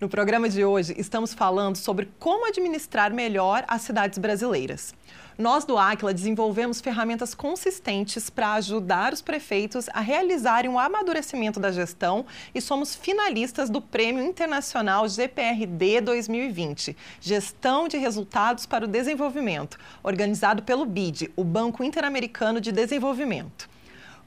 No 0.00 0.08
programa 0.08 0.48
de 0.48 0.64
hoje, 0.64 0.94
estamos 0.96 1.34
falando 1.34 1.76
sobre 1.76 2.08
como 2.18 2.46
administrar 2.46 3.12
melhor 3.12 3.62
as 3.68 3.82
cidades 3.82 4.18
brasileiras. 4.18 4.94
Nós 5.36 5.64
do 5.64 5.76
Aquila 5.76 6.14
desenvolvemos 6.14 6.80
ferramentas 6.80 7.34
consistentes 7.34 8.30
para 8.30 8.54
ajudar 8.54 9.12
os 9.12 9.20
prefeitos 9.20 9.88
a 9.92 10.00
realizarem 10.00 10.70
o 10.70 10.78
amadurecimento 10.78 11.60
da 11.60 11.70
gestão 11.70 12.24
e 12.54 12.60
somos 12.60 12.94
finalistas 12.94 13.68
do 13.68 13.82
Prêmio 13.82 14.24
Internacional 14.24 15.06
GPRD 15.08 16.00
2020, 16.00 16.96
Gestão 17.20 17.86
de 17.86 17.98
Resultados 17.98 18.64
para 18.64 18.84
o 18.84 18.88
Desenvolvimento, 18.88 19.78
organizado 20.02 20.62
pelo 20.62 20.86
BID, 20.86 21.32
o 21.36 21.44
Banco 21.44 21.84
Interamericano 21.84 22.60
de 22.60 22.72
Desenvolvimento 22.72 23.73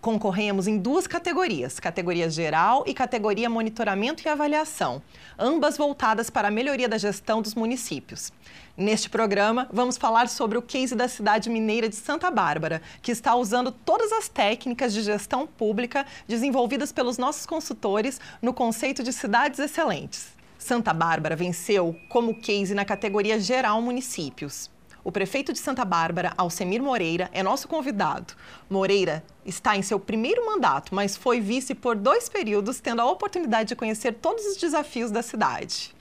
concorremos 0.02 0.68
em 0.68 0.78
duas 0.78 1.08
categorias, 1.08 1.80
categoria 1.80 2.30
geral 2.30 2.84
e 2.88 2.94
categoria 2.94 3.50
monitoramento 3.50 4.24
e 4.26 4.30
avaliação, 4.30 5.02
ambas 5.38 5.78
voltadas 5.78 6.30
para 6.30 6.48
a 6.48 6.52
melhoria 6.52 6.88
da 6.88 6.98
gestão 6.98 7.42
dos 7.42 7.56
municípios. 7.56 8.32
Neste 8.76 9.10
programa, 9.10 9.68
vamos 9.72 9.98
falar 9.98 10.30
sobre 10.30 10.58
o 10.58 10.62
case 10.62 10.96
da 10.96 11.08
cidade 11.08 11.50
mineira 11.50 11.90
de 11.90 11.96
Santa 11.96 12.30
Bárbara, 12.30 12.82
que 13.02 13.12
está 13.12 13.36
usando 13.36 13.72
todas 13.72 14.12
as 14.12 14.30
técnicas 14.30 14.94
de 14.94 15.02
gestão 15.02 15.48
pública 15.48 16.06
desenvolvidas 16.28 16.92
pelos 16.92 17.18
nossos 17.18 17.46
consultores 17.46 18.22
no 18.42 18.54
conceito 18.54 19.02
de 19.02 19.12
cidades 19.12 19.60
excelentes. 19.60 20.28
Santa 20.60 20.94
Bárbara 20.94 21.36
venceu 21.36 21.96
como 22.10 22.40
case 22.40 22.74
na 22.74 22.86
categoria 22.86 23.40
geral 23.40 23.82
municípios. 23.82 24.70
O 25.08 25.12
prefeito 25.12 25.54
de 25.54 25.60
Santa 25.60 25.86
Bárbara, 25.86 26.34
Alcemir 26.38 26.84
Moreira, 26.84 27.30
é 27.32 27.42
nosso 27.42 27.66
convidado. 27.66 28.34
Moreira 28.70 29.24
está 29.46 29.78
em 29.78 29.82
seu 29.82 29.98
primeiro 29.98 30.46
mandato, 30.46 30.94
mas 30.94 31.16
foi 31.16 31.40
vice 31.40 31.74
por 31.74 31.96
dois 31.96 32.28
períodos, 32.28 32.82
tendo 32.82 33.02
a 33.02 33.10
oportunidade 33.10 33.70
de 33.70 33.76
conhecer 33.78 34.16
todos 34.16 34.46
os 34.46 34.58
desafios 34.58 35.10
da 35.10 35.22
cidade. 35.22 35.96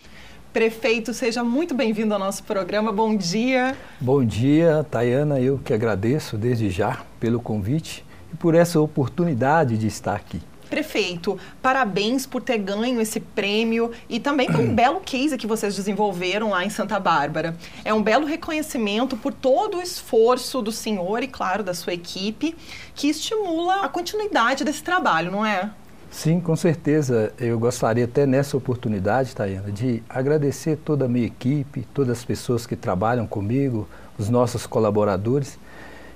Prefeito, 0.52 1.14
seja 1.14 1.44
muito 1.44 1.72
bem-vindo 1.72 2.14
ao 2.14 2.18
nosso 2.18 2.42
programa. 2.42 2.90
Bom 2.90 3.16
dia. 3.16 3.76
Bom 4.00 4.24
dia, 4.24 4.84
Tayana. 4.90 5.38
Eu 5.40 5.56
que 5.58 5.72
agradeço 5.72 6.36
desde 6.36 6.68
já 6.68 7.04
pelo 7.20 7.38
convite 7.38 8.04
e 8.32 8.36
por 8.36 8.56
essa 8.56 8.80
oportunidade 8.80 9.78
de 9.78 9.86
estar 9.86 10.16
aqui. 10.16 10.42
Prefeito, 10.68 11.38
parabéns 11.62 12.26
por 12.26 12.42
ter 12.42 12.58
ganho 12.58 13.00
esse 13.00 13.20
prêmio 13.20 13.92
e 14.08 14.18
também 14.18 14.46
por 14.46 14.60
um 14.60 14.72
belo 14.74 15.00
case 15.00 15.38
que 15.38 15.46
vocês 15.46 15.76
desenvolveram 15.76 16.50
lá 16.50 16.64
em 16.64 16.70
Santa 16.70 16.98
Bárbara. 16.98 17.56
É 17.84 17.94
um 17.94 18.02
belo 18.02 18.26
reconhecimento 18.26 19.16
por 19.16 19.32
todo 19.32 19.78
o 19.78 19.82
esforço 19.82 20.60
do 20.60 20.72
senhor 20.72 21.22
e, 21.22 21.28
claro, 21.28 21.62
da 21.62 21.74
sua 21.74 21.94
equipe, 21.94 22.56
que 22.94 23.08
estimula 23.08 23.82
a 23.82 23.88
continuidade 23.88 24.64
desse 24.64 24.82
trabalho, 24.82 25.30
não 25.30 25.44
é? 25.44 25.70
Sim, 26.10 26.40
com 26.40 26.56
certeza. 26.56 27.32
Eu 27.38 27.58
gostaria 27.58 28.04
até 28.04 28.26
nessa 28.26 28.56
oportunidade, 28.56 29.34
Tayana, 29.34 29.70
de 29.70 30.02
agradecer 30.08 30.76
toda 30.76 31.04
a 31.04 31.08
minha 31.08 31.26
equipe, 31.26 31.86
todas 31.92 32.18
as 32.18 32.24
pessoas 32.24 32.66
que 32.66 32.74
trabalham 32.74 33.26
comigo, 33.26 33.88
os 34.18 34.28
nossos 34.28 34.66
colaboradores, 34.66 35.58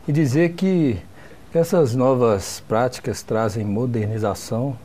e 0.08 0.12
dizer 0.12 0.54
que 0.54 0.98
essas 1.58 1.94
novas 1.96 2.62
práticas 2.68 3.22
trazem 3.22 3.64
modernização, 3.64 4.76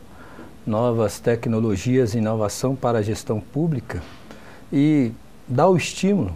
novas 0.65 1.19
tecnologias 1.19 2.15
e 2.15 2.17
inovação 2.17 2.75
para 2.75 2.99
a 2.99 3.01
gestão 3.03 3.39
pública 3.39 4.01
e 4.73 5.11
dá 5.47 5.67
o 5.67 5.77
estímulo 5.77 6.35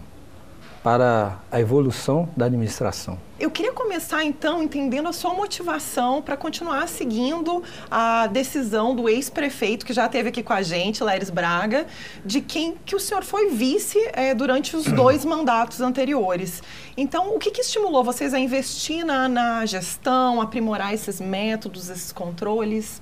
para 0.82 1.38
a 1.52 1.60
evolução 1.60 2.28
da 2.36 2.46
administração. 2.46 3.18
Eu 3.38 3.50
queria 3.50 3.72
começar 3.72 4.24
então 4.24 4.62
entendendo 4.62 5.08
a 5.08 5.12
sua 5.12 5.34
motivação 5.34 6.22
para 6.22 6.36
continuar 6.36 6.88
seguindo 6.88 7.62
a 7.90 8.26
decisão 8.26 8.94
do 8.94 9.08
ex-prefeito 9.08 9.84
que 9.84 9.92
já 9.92 10.06
esteve 10.06 10.30
aqui 10.30 10.42
com 10.42 10.52
a 10.52 10.62
gente, 10.62 11.02
Leris 11.02 11.30
Braga, 11.30 11.86
de 12.24 12.40
quem 12.40 12.76
que 12.84 12.96
o 12.96 13.00
senhor 13.00 13.22
foi 13.22 13.50
vice 13.50 13.98
é, 14.12 14.34
durante 14.34 14.74
os 14.74 14.84
dois 14.84 15.24
mandatos 15.26 15.80
anteriores. 15.80 16.62
Então, 16.96 17.34
o 17.34 17.38
que, 17.38 17.50
que 17.50 17.60
estimulou 17.60 18.02
vocês 18.02 18.32
a 18.32 18.38
investir 18.38 19.04
na, 19.04 19.28
na 19.28 19.66
gestão, 19.66 20.40
aprimorar 20.40 20.94
esses 20.94 21.20
métodos, 21.20 21.90
esses 21.90 22.12
controles? 22.12 23.00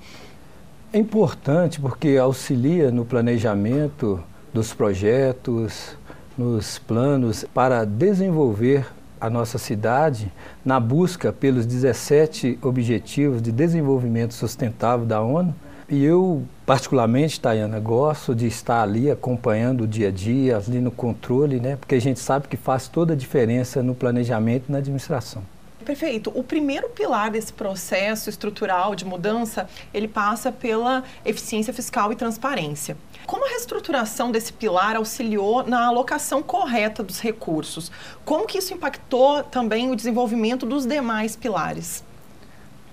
É 0.92 0.99
importante 0.99 1.80
porque 1.80 2.16
auxilia 2.16 2.90
no 2.90 3.04
planejamento 3.04 4.23
dos 4.54 4.73
projetos, 4.73 5.97
nos 6.38 6.78
planos 6.78 7.45
para 7.52 7.85
desenvolver 7.85 8.87
a 9.21 9.28
nossa 9.28 9.59
cidade 9.59 10.33
na 10.64 10.78
busca 10.78 11.33
pelos 11.33 11.66
17 11.66 12.61
Objetivos 12.62 13.42
de 13.42 13.50
Desenvolvimento 13.50 14.33
Sustentável 14.33 15.04
da 15.04 15.21
ONU. 15.21 15.54
E 15.88 16.04
eu, 16.04 16.45
particularmente, 16.64 17.40
Tayana, 17.40 17.80
gosto 17.80 18.35
de 18.35 18.47
estar 18.47 18.83
ali 18.83 19.11
acompanhando 19.11 19.83
o 19.83 19.87
dia 19.87 20.09
a 20.09 20.11
dia, 20.11 20.57
ali 20.57 20.80
no 20.80 20.90
controle, 20.90 21.59
né? 21.59 21.76
porque 21.76 21.95
a 21.95 22.00
gente 22.00 22.21
sabe 22.21 22.47
que 22.47 22.57
faz 22.57 22.87
toda 22.87 23.14
a 23.14 23.16
diferença 23.16 23.83
no 23.83 23.95
planejamento 23.95 24.66
e 24.68 24.73
na 24.73 24.78
administração. 24.78 25.42
Perfeito. 25.88 26.30
O 26.35 26.45
primeiro 26.45 26.90
pilar 26.90 27.30
desse 27.30 27.50
processo 27.50 28.28
estrutural 28.28 28.95
de 28.95 29.07
mudança, 29.07 29.66
ele 29.95 30.07
passa 30.07 30.52
pela 30.52 31.02
eficiência 31.25 31.73
fiscal 31.73 32.12
e 32.12 32.14
transparência. 32.14 32.95
Como 33.28 33.44
a 33.44 33.50
reestruturação 33.50 34.32
desse 34.32 34.50
pilar 34.50 34.97
auxiliou 34.97 35.62
na 35.62 35.85
alocação 35.85 36.42
correta 36.42 37.02
dos 37.02 37.20
recursos? 37.20 37.92
Como 38.25 38.47
que 38.47 38.56
isso 38.56 38.73
impactou 38.73 39.42
também 39.42 39.90
o 39.90 39.94
desenvolvimento 39.94 40.64
dos 40.64 40.87
demais 40.87 41.37
pilares? 41.37 42.02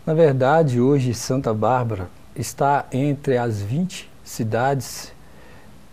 Na 0.06 0.14
verdade, 0.14 0.82
hoje 0.82 1.14
Santa 1.14 1.54
Bárbara 1.54 2.10
está 2.36 2.86
entre 2.92 3.38
as 3.38 3.62
20 3.62 4.12
cidades 4.26 5.14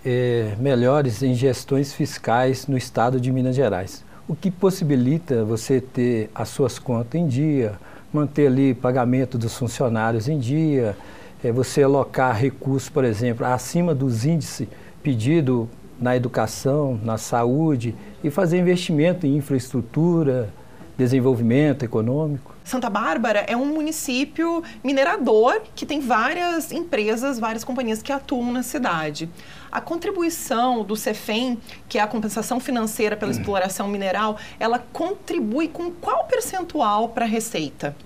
eh, 0.04 0.56
melhores 0.58 1.22
em 1.22 1.36
gestões 1.36 1.94
fiscais 1.94 2.66
no 2.66 2.76
estado 2.76 3.20
de 3.20 3.30
Minas 3.30 3.54
Gerais, 3.54 4.04
o 4.26 4.34
que 4.34 4.50
possibilita 4.50 5.44
você 5.44 5.80
ter 5.80 6.28
as 6.34 6.48
suas 6.48 6.80
contas 6.80 7.14
em 7.14 7.28
dia, 7.28 7.78
manter 8.12 8.48
ali 8.48 8.74
pagamento 8.74 9.38
dos 9.38 9.56
funcionários 9.56 10.26
em 10.26 10.40
dia, 10.40 10.96
é 11.42 11.50
você 11.50 11.82
alocar 11.82 12.36
recursos, 12.36 12.88
por 12.88 13.04
exemplo, 13.04 13.44
acima 13.44 13.94
dos 13.94 14.24
índices 14.24 14.68
pedido 15.02 15.68
na 16.00 16.16
educação, 16.16 16.98
na 17.02 17.18
saúde 17.18 17.94
e 18.22 18.30
fazer 18.30 18.58
investimento 18.58 19.26
em 19.26 19.36
infraestrutura, 19.36 20.52
desenvolvimento 20.96 21.84
econômico. 21.84 22.54
Santa 22.64 22.88
Bárbara 22.88 23.40
é 23.40 23.56
um 23.56 23.66
município 23.66 24.62
minerador 24.84 25.60
que 25.74 25.84
tem 25.84 26.00
várias 26.00 26.70
empresas, 26.70 27.38
várias 27.38 27.64
companhias 27.64 28.02
que 28.02 28.12
atuam 28.12 28.52
na 28.52 28.62
cidade. 28.62 29.28
A 29.70 29.80
contribuição 29.80 30.84
do 30.84 30.96
CEFEM, 30.96 31.58
que 31.88 31.98
é 31.98 32.00
a 32.00 32.06
compensação 32.06 32.60
financeira 32.60 33.16
pela 33.16 33.32
exploração 33.32 33.88
mineral, 33.88 34.36
ela 34.60 34.78
contribui 34.92 35.66
com 35.66 35.90
qual 35.90 36.24
percentual 36.24 37.08
para 37.08 37.24
a 37.24 37.28
receita? 37.28 37.96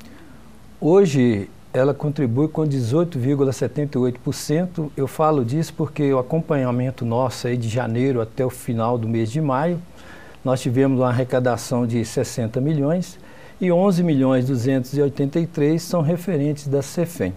Hoje, 0.81 1.51
ela 1.77 1.93
contribui 1.93 2.49
com 2.49 2.63
18,78%. 2.63 4.91
Eu 4.97 5.07
falo 5.07 5.45
disso 5.45 5.75
porque 5.75 6.11
o 6.11 6.19
acompanhamento 6.19 7.05
nosso 7.05 7.47
aí 7.47 7.59
de 7.59 7.69
janeiro 7.69 8.23
até 8.23 8.47
o 8.47 8.51
final 8.51 8.97
do 8.97 9.07
mês 9.07 9.31
de 9.31 9.43
maio, 9.43 9.79
nós 10.43 10.63
tivemos 10.63 10.99
uma 10.99 11.11
arrecadação 11.11 11.87
de 11.87 12.03
60 12.03 12.63
milhões 12.63 13.19
e 13.61 13.71
11 13.71 14.03
milhões 14.03 14.47
283 14.47 15.83
são 15.83 16.01
referentes 16.01 16.67
da 16.67 16.81
Cefem. 16.81 17.35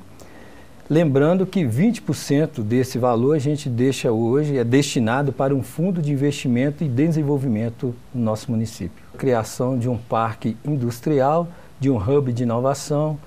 Lembrando 0.90 1.46
que 1.46 1.66
20% 1.66 2.64
desse 2.64 2.98
valor 2.98 3.36
a 3.36 3.40
gente 3.40 3.68
deixa 3.70 4.10
hoje, 4.12 4.58
é 4.58 4.64
destinado 4.64 5.34
para 5.34 5.54
um 5.54 5.62
fundo 5.62 6.02
de 6.02 6.14
investimento 6.14 6.82
e 6.84 6.88
desenvolvimento 6.88 7.94
no 8.14 8.24
nosso 8.24 8.50
município. 8.50 9.04
Criação 9.18 9.78
de 9.78 9.90
um 9.90 9.98
parque 9.98 10.56
industrial, 10.64 11.50
de 11.80 11.92
um 11.92 11.98
hub 11.98 12.34
de 12.34 12.42
inovação, 12.44 13.20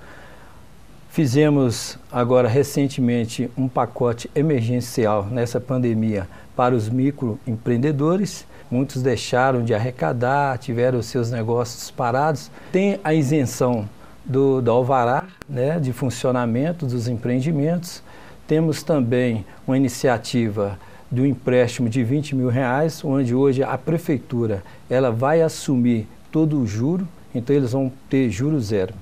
Fizemos 1.13 1.99
agora 2.11 2.47
recentemente 2.47 3.47
um 3.55 3.67
pacote 3.67 4.27
emergencial 4.33 5.27
nessa 5.27 5.61
pandemia 5.61 6.27
para 6.55 6.73
os 6.73 6.89
microempreendedores. 6.89 8.47
Muitos 8.71 9.03
deixaram 9.03 9.63
de 9.63 9.75
arrecadar, 9.75 10.57
tiveram 10.57 11.03
seus 11.03 11.29
negócios 11.29 11.91
parados. 11.91 12.49
Tem 12.71 12.99
a 13.03 13.13
isenção 13.13 13.87
do, 14.25 14.59
do 14.59 14.71
alvará 14.71 15.25
né, 15.47 15.79
de 15.79 15.93
funcionamento 15.93 16.87
dos 16.87 17.07
empreendimentos. 17.07 18.01
Temos 18.47 18.81
também 18.81 19.45
uma 19.67 19.77
iniciativa 19.77 20.79
de 21.11 21.21
um 21.21 21.27
empréstimo 21.27 21.89
de 21.89 22.03
20 22.03 22.35
mil 22.35 22.49
reais, 22.49 23.05
onde 23.05 23.35
hoje 23.35 23.61
a 23.61 23.77
prefeitura 23.77 24.63
ela 24.89 25.11
vai 25.11 25.43
assumir 25.43 26.07
todo 26.31 26.59
o 26.59 26.65
juro, 26.65 27.07
então 27.35 27.55
eles 27.55 27.71
vão 27.71 27.91
ter 28.09 28.31
juro 28.31 28.59
zero. 28.59 28.95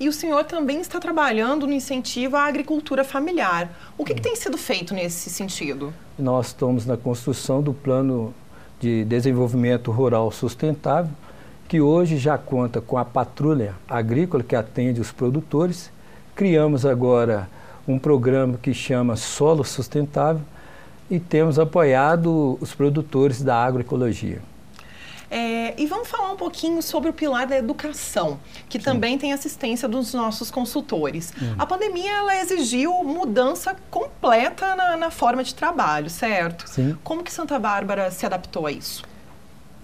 E 0.00 0.08
o 0.08 0.12
senhor 0.12 0.44
também 0.44 0.80
está 0.80 1.00
trabalhando 1.00 1.66
no 1.66 1.72
incentivo 1.72 2.36
à 2.36 2.44
agricultura 2.44 3.02
familiar. 3.02 3.68
O 3.96 4.04
que, 4.04 4.14
que 4.14 4.22
tem 4.22 4.36
sido 4.36 4.56
feito 4.56 4.94
nesse 4.94 5.28
sentido? 5.28 5.92
Nós 6.16 6.48
estamos 6.48 6.86
na 6.86 6.96
construção 6.96 7.60
do 7.60 7.72
plano 7.72 8.32
de 8.80 9.04
desenvolvimento 9.04 9.90
rural 9.90 10.30
sustentável, 10.30 11.10
que 11.66 11.80
hoje 11.80 12.16
já 12.16 12.38
conta 12.38 12.80
com 12.80 12.96
a 12.96 13.04
patrulha 13.04 13.74
agrícola 13.88 14.42
que 14.42 14.54
atende 14.54 15.00
os 15.00 15.10
produtores. 15.10 15.90
Criamos 16.34 16.86
agora 16.86 17.48
um 17.86 17.98
programa 17.98 18.56
que 18.62 18.72
chama 18.72 19.16
Solo 19.16 19.64
Sustentável 19.64 20.42
e 21.10 21.18
temos 21.18 21.58
apoiado 21.58 22.56
os 22.60 22.72
produtores 22.72 23.42
da 23.42 23.56
agroecologia. 23.56 24.40
É, 25.30 25.74
e 25.80 25.86
vamos 25.86 26.08
falar 26.08 26.32
um 26.32 26.36
pouquinho 26.36 26.82
sobre 26.82 27.10
o 27.10 27.12
pilar 27.12 27.46
da 27.46 27.56
educação, 27.56 28.40
que 28.68 28.78
Sim. 28.78 28.84
também 28.84 29.18
tem 29.18 29.32
assistência 29.32 29.86
dos 29.86 30.14
nossos 30.14 30.50
consultores. 30.50 31.32
Hum. 31.40 31.54
A 31.58 31.66
pandemia 31.66 32.10
ela 32.10 32.40
exigiu 32.40 32.92
mudança 33.04 33.76
completa 33.90 34.74
na, 34.74 34.96
na, 34.96 35.10
forma 35.10 35.44
de 35.44 35.54
trabalho, 35.54 36.08
certo? 36.08 36.68
Sim. 36.68 36.96
Como 37.04 37.22
que 37.22 37.32
Santa 37.32 37.58
Bárbara 37.58 38.10
se 38.10 38.24
adaptou 38.24 38.66
a 38.66 38.72
isso? 38.72 39.02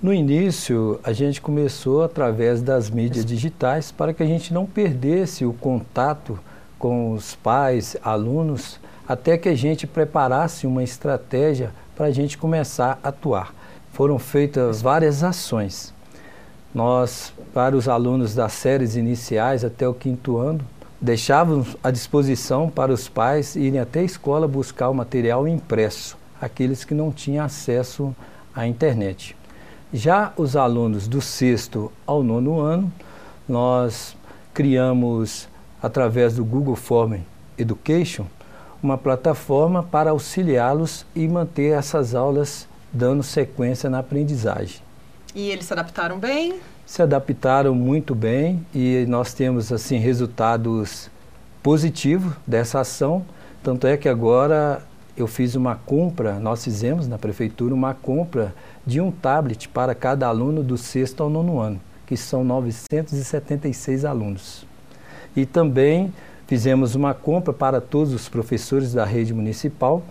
No 0.02 0.12
início, 0.12 0.98
a 1.04 1.12
gente 1.12 1.40
começou 1.40 2.02
através 2.02 2.62
das 2.62 2.88
mídias 2.88 3.24
digitais 3.24 3.92
para 3.92 4.14
que 4.14 4.22
a 4.22 4.26
gente 4.26 4.52
não 4.52 4.66
perdesse 4.66 5.44
o 5.44 5.52
contato 5.52 6.38
com 6.78 7.12
os 7.12 7.34
pais, 7.34 7.96
alunos, 8.02 8.78
até 9.06 9.36
que 9.36 9.48
a 9.48 9.54
gente 9.54 9.86
preparasse 9.86 10.66
uma 10.66 10.82
estratégia 10.82 11.72
para 11.94 12.06
a 12.06 12.10
gente 12.10 12.36
começar 12.36 12.98
a 13.02 13.08
atuar 13.08 13.54
foram 13.94 14.18
feitas 14.18 14.82
várias 14.82 15.22
ações. 15.22 15.94
Nós, 16.74 17.32
para 17.54 17.76
os 17.76 17.88
alunos 17.88 18.34
das 18.34 18.52
séries 18.52 18.96
iniciais 18.96 19.64
até 19.64 19.88
o 19.88 19.94
quinto 19.94 20.36
ano, 20.36 20.60
deixávamos 21.00 21.76
à 21.82 21.92
disposição 21.92 22.68
para 22.68 22.92
os 22.92 23.08
pais 23.08 23.54
irem 23.54 23.78
até 23.78 24.00
a 24.00 24.04
escola 24.04 24.48
buscar 24.48 24.90
o 24.90 24.94
material 24.94 25.46
impresso, 25.46 26.18
aqueles 26.40 26.84
que 26.84 26.92
não 26.92 27.12
tinham 27.12 27.44
acesso 27.44 28.14
à 28.52 28.66
internet. 28.66 29.36
Já 29.92 30.32
os 30.36 30.56
alunos 30.56 31.06
do 31.06 31.20
sexto 31.20 31.92
ao 32.04 32.24
nono 32.24 32.58
ano, 32.58 32.92
nós 33.48 34.16
criamos, 34.52 35.48
através 35.80 36.34
do 36.34 36.44
Google 36.44 36.74
Form 36.74 37.20
Education, 37.56 38.26
uma 38.82 38.98
plataforma 38.98 39.84
para 39.84 40.10
auxiliá-los 40.10 41.06
e 41.14 41.28
manter 41.28 41.74
essas 41.78 42.12
aulas 42.12 42.66
dando 42.94 43.22
sequência 43.22 43.90
na 43.90 43.98
aprendizagem. 43.98 44.80
E 45.34 45.50
eles 45.50 45.66
se 45.66 45.72
adaptaram 45.72 46.18
bem? 46.18 46.60
Se 46.86 47.02
adaptaram 47.02 47.74
muito 47.74 48.14
bem 48.14 48.64
e 48.72 49.04
nós 49.08 49.34
temos 49.34 49.72
assim 49.72 49.98
resultados 49.98 51.10
positivos 51.62 52.32
dessa 52.46 52.80
ação. 52.80 53.24
Tanto 53.62 53.86
é 53.86 53.96
que 53.96 54.08
agora 54.08 54.80
eu 55.16 55.26
fiz 55.26 55.54
uma 55.54 55.74
compra, 55.74 56.38
nós 56.38 56.62
fizemos 56.62 57.08
na 57.08 57.18
prefeitura 57.18 57.74
uma 57.74 57.94
compra 57.94 58.54
de 58.86 59.00
um 59.00 59.10
tablet 59.10 59.68
para 59.68 59.94
cada 59.94 60.26
aluno 60.26 60.62
do 60.62 60.76
sexto 60.76 61.22
ao 61.22 61.30
nono 61.30 61.58
ano, 61.58 61.80
que 62.06 62.16
são 62.16 62.44
976 62.44 64.04
alunos. 64.04 64.66
E 65.34 65.44
também 65.46 66.12
fizemos 66.46 66.94
uma 66.94 67.14
compra 67.14 67.52
para 67.52 67.80
todos 67.80 68.12
os 68.12 68.28
professores 68.28 68.92
da 68.92 69.04
rede 69.04 69.32
municipal 69.32 70.02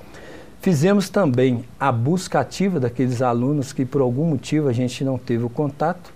Fizemos 0.64 1.10
também 1.10 1.66
a 1.78 1.92
busca 1.92 2.40
ativa 2.40 2.80
daqueles 2.80 3.22
alunos 3.22 3.74
que 3.74 3.84
por 3.84 4.00
algum 4.00 4.24
motivo 4.24 4.70
a 4.70 4.72
gente 4.72 5.04
não 5.04 5.18
teve 5.18 5.44
o 5.44 5.50
contato 5.50 6.14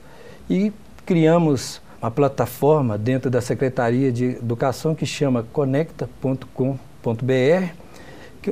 e 0.50 0.72
criamos 1.06 1.82
uma 2.02 2.10
plataforma 2.10 2.98
dentro 2.98 3.30
da 3.30 3.42
Secretaria 3.42 4.10
de 4.10 4.38
Educação 4.38 4.96
que 4.96 5.06
chama 5.06 5.46
conecta.com.br, 5.52 7.74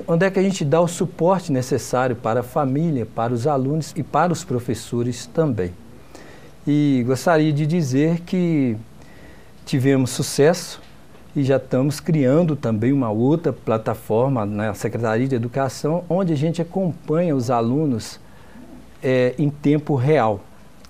onde 0.06 0.26
é 0.26 0.30
que 0.30 0.38
a 0.38 0.44
gente 0.44 0.66
dá 0.66 0.82
o 0.82 0.88
suporte 0.90 1.50
necessário 1.50 2.18
para 2.18 2.42
a 2.42 2.44
família, 2.44 3.06
para 3.06 3.34
os 3.34 3.48
alunos 3.48 3.94
e 3.96 4.04
para 4.04 4.34
os 4.34 4.44
professores 4.44 5.26
também. 5.28 5.72
E 6.68 7.06
gostaria 7.08 7.54
de 7.54 7.66
dizer 7.66 8.20
que 8.20 8.76
tivemos 9.66 10.10
sucesso 10.10 10.82
e 11.36 11.43
já 11.43 11.58
estamos 11.58 12.00
criando 12.00 12.56
também 12.56 12.93
uma 12.93 13.10
outra 13.10 13.52
plataforma 13.52 14.45
na 14.45 14.74
Secretaria 14.74 15.28
de 15.28 15.36
Educação, 15.36 16.06
onde 16.10 16.32
a 16.32 16.36
gente 16.36 16.62
acompanha 16.62 17.36
os 17.36 17.52
alunos 17.52 18.19
é, 19.04 19.36
em 19.38 19.50
tempo 19.50 19.95
real. 19.95 20.39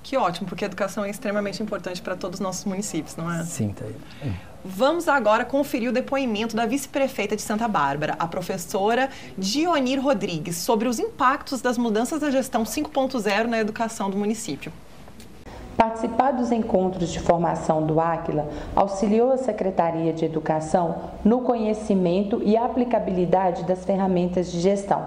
Que 0.03 0.15
ótimo, 0.15 0.47
porque 0.47 0.63
a 0.63 0.67
educação 0.67 1.03
é 1.03 1.09
extremamente 1.09 1.63
importante 1.63 1.99
para 1.99 2.15
todos 2.15 2.39
os 2.39 2.43
nossos 2.43 2.63
municípios, 2.65 3.15
não 3.15 3.31
é? 3.31 3.43
Sim, 3.43 3.69
tá 3.69 3.85
aí. 3.85 4.31
Vamos 4.63 5.07
agora 5.07 5.43
conferir 5.43 5.89
o 5.89 5.93
depoimento 5.93 6.55
da 6.55 6.65
vice-prefeita 6.67 7.35
de 7.35 7.41
Santa 7.41 7.67
Bárbara, 7.67 8.15
a 8.19 8.27
professora 8.27 9.09
Dionir 9.35 9.99
Rodrigues, 9.99 10.57
sobre 10.57 10.87
os 10.87 10.99
impactos 10.99 11.59
das 11.61 11.77
mudanças 11.77 12.19
da 12.19 12.29
gestão 12.29 12.63
5.0 12.63 13.45
na 13.45 13.59
educação 13.59 14.09
do 14.09 14.17
município. 14.17 14.71
Participar 15.85 16.31
dos 16.31 16.51
encontros 16.51 17.09
de 17.09 17.19
formação 17.19 17.85
do 17.85 17.99
Áquila 17.99 18.47
auxiliou 18.75 19.31
a 19.31 19.37
Secretaria 19.37 20.11
de 20.11 20.25
Educação 20.25 20.95
no 21.23 21.41
conhecimento 21.41 22.41
e 22.43 22.57
aplicabilidade 22.57 23.65
das 23.65 23.85
ferramentas 23.85 24.51
de 24.51 24.59
gestão. 24.61 25.05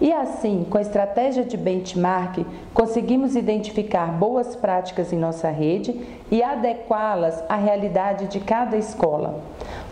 E 0.00 0.12
assim, 0.12 0.66
com 0.68 0.76
a 0.76 0.80
estratégia 0.80 1.44
de 1.44 1.56
benchmark, 1.56 2.44
conseguimos 2.74 3.36
identificar 3.36 4.06
boas 4.06 4.56
práticas 4.56 5.12
em 5.12 5.16
nossa 5.16 5.50
rede 5.50 5.94
e 6.32 6.42
adequá-las 6.42 7.40
à 7.48 7.54
realidade 7.54 8.26
de 8.26 8.40
cada 8.40 8.76
escola. 8.76 9.40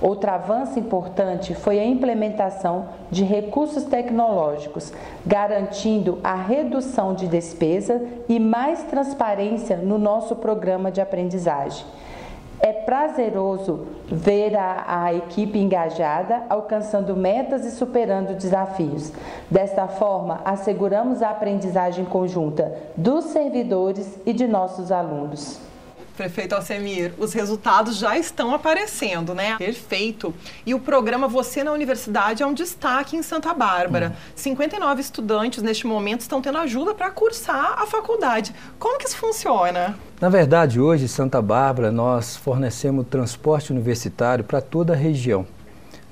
Outro 0.00 0.30
avanço 0.30 0.78
importante 0.78 1.54
foi 1.54 1.80
a 1.80 1.84
implementação 1.84 2.88
de 3.10 3.24
recursos 3.24 3.84
tecnológicos, 3.84 4.92
garantindo 5.24 6.18
a 6.22 6.34
redução 6.34 7.14
de 7.14 7.26
despesa 7.26 8.02
e 8.28 8.38
mais 8.38 8.82
transparência 8.84 9.76
no 9.76 9.96
nosso 9.98 10.36
programa 10.36 10.90
de 10.90 11.00
aprendizagem. 11.00 11.86
É 12.60 12.72
prazeroso 12.72 13.86
ver 14.06 14.56
a, 14.56 15.04
a, 15.04 15.14
equipe 15.14 15.58
engajada, 15.58 16.42
alcançando 16.48 17.14
metas 17.14 17.64
e 17.64 17.70
superando 17.70 18.34
desafios. 18.34 19.12
Desta 19.50 19.86
forma, 19.86 20.40
asseguramos 20.44 21.22
a 21.22 21.30
aprendizagem 21.30 22.04
conjunta 22.04 22.74
dos 22.96 23.26
servidores 23.26 24.18
e 24.24 24.32
de 24.32 24.46
nossos 24.46 24.90
alunos. 24.90 25.60
Prefeito 26.16 26.54
Alcemir, 26.54 27.12
os 27.18 27.34
resultados 27.34 27.98
já 27.98 28.16
estão 28.16 28.54
aparecendo, 28.54 29.34
né? 29.34 29.56
Perfeito. 29.58 30.34
E 30.64 30.72
o 30.72 30.80
programa 30.80 31.28
Você 31.28 31.62
na 31.62 31.72
Universidade 31.72 32.42
é 32.42 32.46
um 32.46 32.54
destaque 32.54 33.16
em 33.16 33.22
Santa 33.22 33.52
Bárbara. 33.52 34.14
Hum. 34.14 34.32
59 34.34 35.00
estudantes 35.00 35.62
neste 35.62 35.86
momento 35.86 36.22
estão 36.22 36.40
tendo 36.40 36.56
ajuda 36.56 36.94
para 36.94 37.10
cursar 37.10 37.76
a 37.78 37.86
faculdade. 37.86 38.54
Como 38.78 38.98
que 38.98 39.04
isso 39.06 39.18
funciona? 39.18 39.94
Na 40.18 40.30
verdade, 40.30 40.80
hoje 40.80 41.04
em 41.04 41.08
Santa 41.08 41.42
Bárbara 41.42 41.92
nós 41.92 42.34
fornecemos 42.34 43.06
transporte 43.08 43.70
universitário 43.70 44.42
para 44.42 44.62
toda 44.62 44.94
a 44.94 44.96
região. 44.96 45.46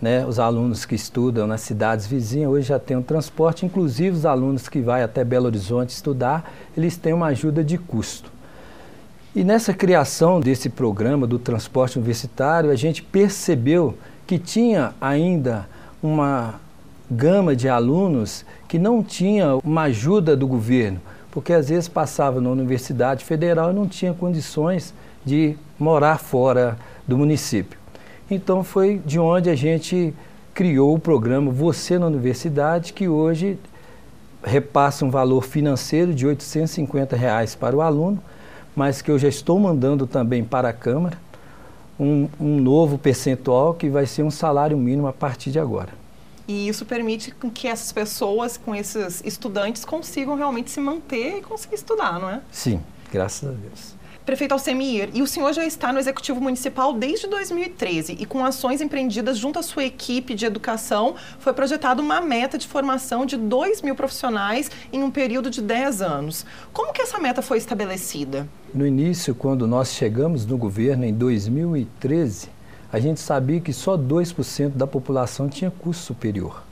Né, 0.02 0.26
os 0.26 0.38
alunos 0.38 0.84
que 0.84 0.94
estudam 0.94 1.46
nas 1.46 1.62
cidades 1.62 2.06
vizinhas 2.06 2.50
hoje 2.50 2.68
já 2.68 2.78
têm 2.78 2.94
um 2.94 3.02
transporte, 3.02 3.64
inclusive 3.64 4.14
os 4.14 4.26
alunos 4.26 4.68
que 4.68 4.82
vão 4.82 5.02
até 5.02 5.24
Belo 5.24 5.46
Horizonte 5.46 5.90
estudar, 5.90 6.52
eles 6.76 6.98
têm 6.98 7.14
uma 7.14 7.28
ajuda 7.28 7.64
de 7.64 7.78
custo. 7.78 8.33
E 9.34 9.42
nessa 9.42 9.74
criação 9.74 10.38
desse 10.38 10.68
programa 10.68 11.26
do 11.26 11.40
transporte 11.40 11.98
universitário, 11.98 12.70
a 12.70 12.76
gente 12.76 13.02
percebeu 13.02 13.98
que 14.28 14.38
tinha 14.38 14.94
ainda 15.00 15.68
uma 16.00 16.60
gama 17.10 17.56
de 17.56 17.68
alunos 17.68 18.44
que 18.68 18.78
não 18.78 19.02
tinha 19.02 19.56
uma 19.56 19.82
ajuda 19.82 20.36
do 20.36 20.46
governo, 20.46 21.00
porque 21.32 21.52
às 21.52 21.68
vezes 21.68 21.88
passava 21.88 22.40
na 22.40 22.48
Universidade 22.48 23.24
Federal 23.24 23.72
e 23.72 23.74
não 23.74 23.88
tinha 23.88 24.14
condições 24.14 24.94
de 25.24 25.56
morar 25.80 26.18
fora 26.18 26.78
do 27.06 27.18
município. 27.18 27.76
Então 28.30 28.62
foi 28.62 29.02
de 29.04 29.18
onde 29.18 29.50
a 29.50 29.56
gente 29.56 30.14
criou 30.54 30.94
o 30.94 30.98
programa 30.98 31.50
Você 31.50 31.98
na 31.98 32.06
Universidade, 32.06 32.92
que 32.92 33.08
hoje 33.08 33.58
repassa 34.44 35.04
um 35.04 35.10
valor 35.10 35.42
financeiro 35.42 36.14
de 36.14 36.24
850 36.24 37.16
reais 37.16 37.56
para 37.56 37.74
o 37.74 37.82
aluno 37.82 38.22
mas 38.74 39.00
que 39.00 39.10
eu 39.10 39.18
já 39.18 39.28
estou 39.28 39.58
mandando 39.58 40.06
também 40.06 40.44
para 40.44 40.68
a 40.68 40.72
Câmara 40.72 41.18
um, 41.98 42.28
um 42.40 42.60
novo 42.60 42.98
percentual 42.98 43.74
que 43.74 43.88
vai 43.88 44.06
ser 44.06 44.22
um 44.22 44.30
salário 44.30 44.76
mínimo 44.76 45.06
a 45.06 45.12
partir 45.12 45.50
de 45.50 45.58
agora. 45.58 45.92
E 46.46 46.68
isso 46.68 46.84
permite 46.84 47.34
que 47.54 47.66
essas 47.66 47.90
pessoas, 47.90 48.58
com 48.58 48.74
esses 48.74 49.22
estudantes, 49.24 49.84
consigam 49.84 50.36
realmente 50.36 50.70
se 50.70 50.80
manter 50.80 51.38
e 51.38 51.42
conseguir 51.42 51.76
estudar, 51.76 52.20
não 52.20 52.28
é? 52.28 52.40
Sim, 52.52 52.80
graças 53.10 53.48
a 53.48 53.52
Deus. 53.52 53.94
Prefeito 54.24 54.52
Alcemir, 54.52 55.10
e 55.12 55.20
o 55.20 55.26
senhor 55.26 55.52
já 55.52 55.66
está 55.66 55.92
no 55.92 55.98
Executivo 55.98 56.40
Municipal 56.40 56.94
desde 56.94 57.26
2013 57.26 58.16
e 58.18 58.24
com 58.24 58.42
ações 58.42 58.80
empreendidas 58.80 59.36
junto 59.36 59.58
à 59.58 59.62
sua 59.62 59.84
equipe 59.84 60.34
de 60.34 60.46
educação, 60.46 61.14
foi 61.38 61.52
projetada 61.52 62.00
uma 62.00 62.22
meta 62.22 62.56
de 62.56 62.66
formação 62.66 63.26
de 63.26 63.36
2 63.36 63.82
mil 63.82 63.94
profissionais 63.94 64.70
em 64.90 65.02
um 65.02 65.10
período 65.10 65.50
de 65.50 65.60
10 65.60 66.00
anos. 66.00 66.46
Como 66.72 66.90
que 66.94 67.02
essa 67.02 67.18
meta 67.18 67.42
foi 67.42 67.58
estabelecida? 67.58 68.48
No 68.72 68.86
início, 68.86 69.34
quando 69.34 69.66
nós 69.66 69.92
chegamos 69.92 70.46
no 70.46 70.56
governo 70.56 71.04
em 71.04 71.12
2013, 71.12 72.48
a 72.90 72.98
gente 72.98 73.20
sabia 73.20 73.60
que 73.60 73.74
só 73.74 73.94
2% 73.94 74.70
da 74.70 74.86
população 74.86 75.50
tinha 75.50 75.70
curso 75.70 76.02
superior. 76.02 76.63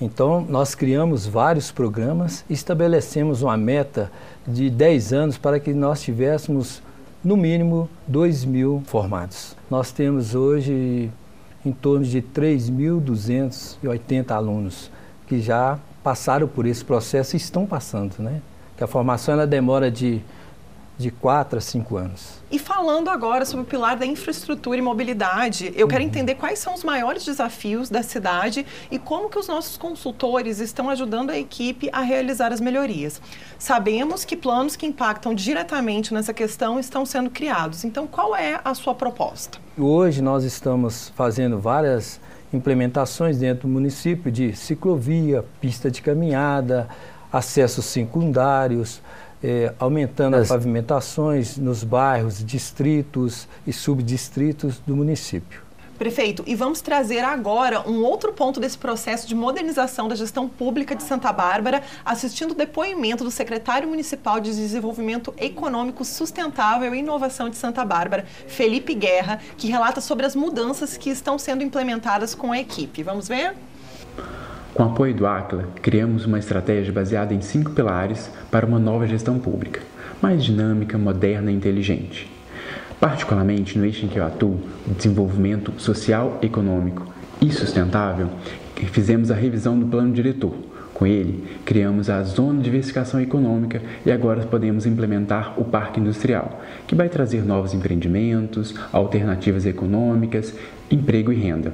Então, 0.00 0.46
nós 0.48 0.76
criamos 0.76 1.26
vários 1.26 1.72
programas, 1.72 2.44
estabelecemos 2.48 3.42
uma 3.42 3.56
meta 3.56 4.12
de 4.46 4.70
10 4.70 5.12
anos 5.12 5.36
para 5.36 5.58
que 5.58 5.74
nós 5.74 6.00
tivéssemos, 6.00 6.80
no 7.24 7.36
mínimo, 7.36 7.90
2 8.06 8.44
mil 8.44 8.80
formados. 8.86 9.56
Nós 9.68 9.90
temos 9.90 10.36
hoje 10.36 11.10
em 11.66 11.72
torno 11.72 12.04
de 12.04 12.22
3.280 12.22 14.30
alunos 14.30 14.88
que 15.26 15.40
já 15.40 15.80
passaram 16.02 16.46
por 16.46 16.64
esse 16.64 16.84
processo 16.84 17.34
e 17.34 17.36
estão 17.36 17.66
passando, 17.66 18.20
né? 18.20 18.40
Que 18.76 18.84
a 18.84 18.86
formação 18.86 19.34
ela 19.34 19.48
demora 19.48 19.90
de 19.90 20.22
de 20.98 21.12
4 21.12 21.58
a 21.58 21.60
5 21.60 21.96
anos. 21.96 22.42
E 22.50 22.58
falando 22.58 23.08
agora 23.08 23.44
sobre 23.44 23.64
o 23.64 23.68
pilar 23.68 23.96
da 23.96 24.04
infraestrutura 24.04 24.76
e 24.76 24.82
mobilidade, 24.82 25.72
eu 25.76 25.86
quero 25.86 26.02
uhum. 26.02 26.08
entender 26.08 26.34
quais 26.34 26.58
são 26.58 26.74
os 26.74 26.82
maiores 26.82 27.24
desafios 27.24 27.88
da 27.88 28.02
cidade 28.02 28.66
e 28.90 28.98
como 28.98 29.30
que 29.30 29.38
os 29.38 29.46
nossos 29.46 29.76
consultores 29.76 30.58
estão 30.58 30.90
ajudando 30.90 31.30
a 31.30 31.38
equipe 31.38 31.88
a 31.92 32.00
realizar 32.00 32.52
as 32.52 32.60
melhorias. 32.60 33.22
Sabemos 33.58 34.24
que 34.24 34.36
planos 34.36 34.74
que 34.74 34.86
impactam 34.86 35.34
diretamente 35.34 36.12
nessa 36.12 36.34
questão 36.34 36.80
estão 36.80 37.06
sendo 37.06 37.30
criados. 37.30 37.84
Então, 37.84 38.06
qual 38.06 38.34
é 38.34 38.60
a 38.64 38.74
sua 38.74 38.94
proposta? 38.94 39.58
Hoje 39.78 40.20
nós 40.20 40.42
estamos 40.42 41.12
fazendo 41.14 41.60
várias 41.60 42.20
implementações 42.52 43.38
dentro 43.38 43.68
do 43.68 43.72
município 43.72 44.32
de 44.32 44.56
ciclovia, 44.56 45.44
pista 45.60 45.90
de 45.90 46.02
caminhada, 46.02 46.88
acessos 47.32 47.84
secundários, 47.84 49.02
é, 49.42 49.72
aumentando 49.78 50.36
as 50.36 50.48
pavimentações 50.48 51.56
nos 51.56 51.84
bairros, 51.84 52.44
distritos 52.44 53.48
e 53.66 53.72
subdistritos 53.72 54.80
do 54.86 54.96
município. 54.96 55.68
Prefeito, 55.98 56.44
e 56.46 56.54
vamos 56.54 56.80
trazer 56.80 57.24
agora 57.24 57.80
um 57.90 58.04
outro 58.04 58.32
ponto 58.32 58.60
desse 58.60 58.78
processo 58.78 59.26
de 59.26 59.34
modernização 59.34 60.06
da 60.06 60.14
gestão 60.14 60.48
pública 60.48 60.94
de 60.94 61.02
Santa 61.02 61.32
Bárbara, 61.32 61.82
assistindo 62.04 62.52
o 62.52 62.54
depoimento 62.54 63.24
do 63.24 63.32
secretário 63.32 63.88
municipal 63.88 64.38
de 64.38 64.54
Desenvolvimento 64.54 65.34
Econômico 65.36 66.04
Sustentável 66.04 66.94
e 66.94 66.98
Inovação 67.00 67.50
de 67.50 67.56
Santa 67.56 67.84
Bárbara, 67.84 68.24
Felipe 68.46 68.94
Guerra, 68.94 69.40
que 69.56 69.66
relata 69.66 70.00
sobre 70.00 70.24
as 70.24 70.36
mudanças 70.36 70.96
que 70.96 71.10
estão 71.10 71.36
sendo 71.36 71.64
implementadas 71.64 72.32
com 72.32 72.52
a 72.52 72.60
equipe. 72.60 73.02
Vamos 73.02 73.26
ver? 73.26 73.56
Com 74.74 74.84
apoio 74.84 75.14
do 75.14 75.26
ACLA, 75.26 75.68
criamos 75.82 76.24
uma 76.26 76.38
estratégia 76.38 76.92
baseada 76.92 77.34
em 77.34 77.40
cinco 77.40 77.72
pilares 77.72 78.30
para 78.50 78.66
uma 78.66 78.78
nova 78.78 79.06
gestão 79.06 79.38
pública, 79.38 79.80
mais 80.22 80.44
dinâmica, 80.44 80.96
moderna 80.96 81.50
e 81.50 81.54
inteligente. 81.54 82.30
Particularmente 83.00 83.78
no 83.78 83.84
eixo 83.84 84.04
em 84.04 84.08
que 84.08 84.18
eu 84.18 84.26
atuo, 84.26 84.60
desenvolvimento 84.86 85.72
social, 85.78 86.38
econômico 86.42 87.06
e 87.40 87.50
sustentável, 87.50 88.28
fizemos 88.92 89.30
a 89.30 89.34
revisão 89.34 89.78
do 89.78 89.86
plano 89.86 90.12
diretor. 90.12 90.54
Com 90.92 91.06
ele, 91.06 91.44
criamos 91.64 92.10
a 92.10 92.20
Zona 92.24 92.58
de 92.58 92.64
Diversificação 92.64 93.20
Econômica 93.20 93.80
e 94.04 94.10
agora 94.10 94.44
podemos 94.44 94.84
implementar 94.84 95.54
o 95.56 95.64
Parque 95.64 96.00
Industrial, 96.00 96.60
que 96.88 96.94
vai 96.96 97.08
trazer 97.08 97.44
novos 97.44 97.72
empreendimentos, 97.72 98.74
alternativas 98.92 99.64
econômicas, 99.64 100.52
emprego 100.90 101.32
e 101.32 101.36
renda. 101.36 101.72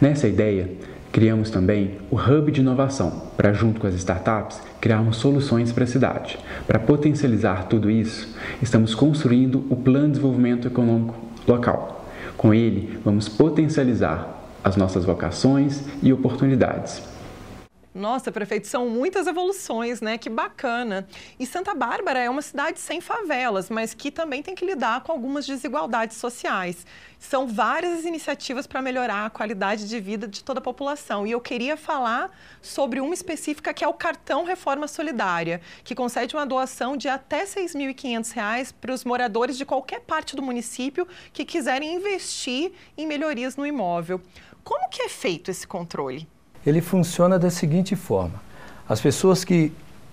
Nessa 0.00 0.28
ideia, 0.28 0.68
criamos 1.12 1.50
também 1.50 1.98
o 2.10 2.16
Hub 2.16 2.50
de 2.50 2.60
Inovação, 2.60 3.22
para, 3.36 3.52
junto 3.52 3.80
com 3.80 3.86
as 3.86 3.94
startups, 3.94 4.60
criarmos 4.80 5.16
soluções 5.16 5.72
para 5.72 5.84
a 5.84 5.86
cidade. 5.86 6.38
Para 6.66 6.78
potencializar 6.78 7.64
tudo 7.64 7.90
isso, 7.90 8.34
estamos 8.62 8.94
construindo 8.94 9.64
o 9.68 9.76
Plano 9.76 10.06
de 10.06 10.12
Desenvolvimento 10.12 10.68
Econômico 10.68 11.14
Local. 11.46 12.06
Com 12.36 12.54
ele, 12.54 12.98
vamos 13.04 13.28
potencializar 13.28 14.38
as 14.62 14.76
nossas 14.76 15.04
vocações 15.04 15.82
e 16.02 16.12
oportunidades. 16.12 17.02
Nossa, 17.94 18.30
prefeito, 18.30 18.66
são 18.66 18.88
muitas 18.88 19.26
evoluções, 19.26 20.00
né? 20.00 20.18
Que 20.18 20.28
bacana. 20.28 21.08
E 21.38 21.46
Santa 21.46 21.74
Bárbara 21.74 22.20
é 22.20 22.28
uma 22.28 22.42
cidade 22.42 22.78
sem 22.78 23.00
favelas, 23.00 23.70
mas 23.70 23.94
que 23.94 24.10
também 24.10 24.42
tem 24.42 24.54
que 24.54 24.64
lidar 24.64 25.02
com 25.02 25.10
algumas 25.10 25.46
desigualdades 25.46 26.16
sociais. 26.16 26.86
São 27.18 27.48
várias 27.48 27.98
as 27.98 28.04
iniciativas 28.04 28.66
para 28.66 28.80
melhorar 28.80 29.26
a 29.26 29.30
qualidade 29.30 29.88
de 29.88 29.98
vida 29.98 30.28
de 30.28 30.44
toda 30.44 30.60
a 30.60 30.62
população. 30.62 31.26
E 31.26 31.32
eu 31.32 31.40
queria 31.40 31.76
falar 31.76 32.30
sobre 32.62 33.00
uma 33.00 33.14
específica 33.14 33.74
que 33.74 33.82
é 33.82 33.88
o 33.88 33.94
Cartão 33.94 34.44
Reforma 34.44 34.86
Solidária, 34.86 35.60
que 35.82 35.94
concede 35.94 36.36
uma 36.36 36.46
doação 36.46 36.96
de 36.96 37.08
até 37.08 37.40
R$ 37.40 37.46
6.500 37.46 38.74
para 38.80 38.92
os 38.92 39.04
moradores 39.04 39.58
de 39.58 39.64
qualquer 39.64 40.00
parte 40.00 40.36
do 40.36 40.42
município 40.42 41.08
que 41.32 41.44
quiserem 41.44 41.94
investir 41.94 42.72
em 42.96 43.06
melhorias 43.06 43.56
no 43.56 43.66
imóvel. 43.66 44.20
Como 44.62 44.88
que 44.88 45.02
é 45.02 45.08
feito 45.08 45.50
esse 45.50 45.66
controle? 45.66 46.28
Ele 46.68 46.80
funciona 46.80 47.38
da 47.38 47.50
seguinte 47.50 47.96
forma: 47.96 48.40
as 48.88 49.00
pessoas 49.00 49.44
que 49.44 49.72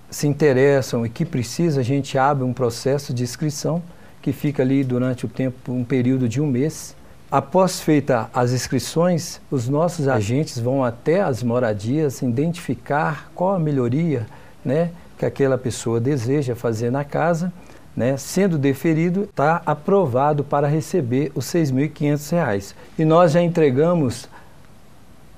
se 0.09 0.27
interessam 0.27 1.05
e 1.05 1.09
que 1.09 1.25
precisam, 1.25 1.81
a 1.81 1.83
gente 1.83 2.17
abre 2.17 2.43
um 2.43 2.53
processo 2.53 3.13
de 3.13 3.23
inscrição 3.23 3.81
que 4.21 4.31
fica 4.31 4.63
ali 4.63 4.83
durante 4.83 5.25
o 5.25 5.29
tempo, 5.29 5.71
um 5.71 5.83
período 5.83 6.27
de 6.27 6.41
um 6.41 6.47
mês. 6.47 6.95
Após 7.29 7.79
feita 7.79 8.29
as 8.33 8.51
inscrições, 8.51 9.41
os 9.51 9.67
nossos 9.67 10.07
agentes 10.07 10.57
vão 10.57 10.83
até 10.83 11.21
as 11.21 11.43
moradias 11.43 12.21
identificar 12.21 13.29
qual 13.35 13.55
a 13.55 13.59
melhoria 13.59 14.25
né, 14.63 14.91
que 15.17 15.25
aquela 15.25 15.57
pessoa 15.57 15.99
deseja 15.99 16.55
fazer 16.55 16.89
na 16.91 17.03
casa. 17.03 17.51
Né, 17.95 18.17
sendo 18.17 18.57
deferido, 18.57 19.23
está 19.23 19.61
aprovado 19.65 20.43
para 20.43 20.67
receber 20.67 21.31
os 21.33 21.49
R$ 21.53 21.61
6.500. 21.61 22.75
E 22.99 23.05
nós 23.05 23.31
já 23.31 23.41
entregamos 23.41 24.27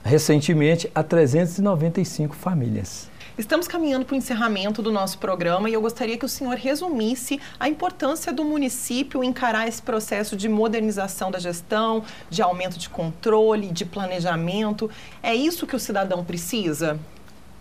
recentemente 0.08 0.90
a 0.96 1.04
395 1.04 2.36
famílias. 2.36 3.10
Estamos 3.38 3.68
caminhando 3.68 4.04
para 4.04 4.16
o 4.16 4.18
encerramento 4.18 4.82
do 4.82 4.92
nosso 4.92 5.20
programa 5.20 5.70
e 5.70 5.74
eu 5.74 5.82
gostaria 5.82 6.18
que 6.18 6.26
o 6.26 6.30
senhor 6.30 6.56
resumisse 6.56 7.40
a 7.60 7.70
importância 7.70 8.34
do 8.34 8.44
município 8.44 9.24
encarar 9.24 9.68
esse 9.68 9.80
processo 9.80 10.36
de 10.36 10.50
modernização 10.50 11.30
da 11.30 11.38
gestão, 11.38 12.04
de 12.32 12.42
aumento 12.42 12.80
de 12.80 12.90
controle, 12.90 13.68
de 13.68 13.86
planejamento. 13.86 14.90
É 15.22 15.36
isso 15.36 15.68
que 15.68 15.76
o 15.76 15.80
cidadão 15.80 16.26
precisa? 16.26 16.98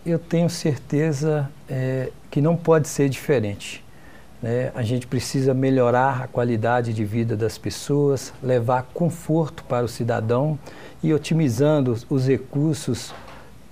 Eu 0.03 0.17
tenho 0.17 0.49
certeza 0.49 1.47
é, 1.69 2.11
que 2.31 2.41
não 2.41 2.55
pode 2.55 2.87
ser 2.87 3.07
diferente. 3.07 3.85
Né? 4.41 4.71
A 4.73 4.81
gente 4.81 5.05
precisa 5.05 5.53
melhorar 5.53 6.23
a 6.23 6.27
qualidade 6.27 6.91
de 6.91 7.05
vida 7.05 7.35
das 7.35 7.57
pessoas, 7.57 8.33
levar 8.41 8.83
conforto 8.93 9.63
para 9.63 9.85
o 9.85 9.87
cidadão 9.87 10.57
e 11.03 11.13
otimizando 11.13 11.97
os 12.09 12.27
recursos 12.27 13.13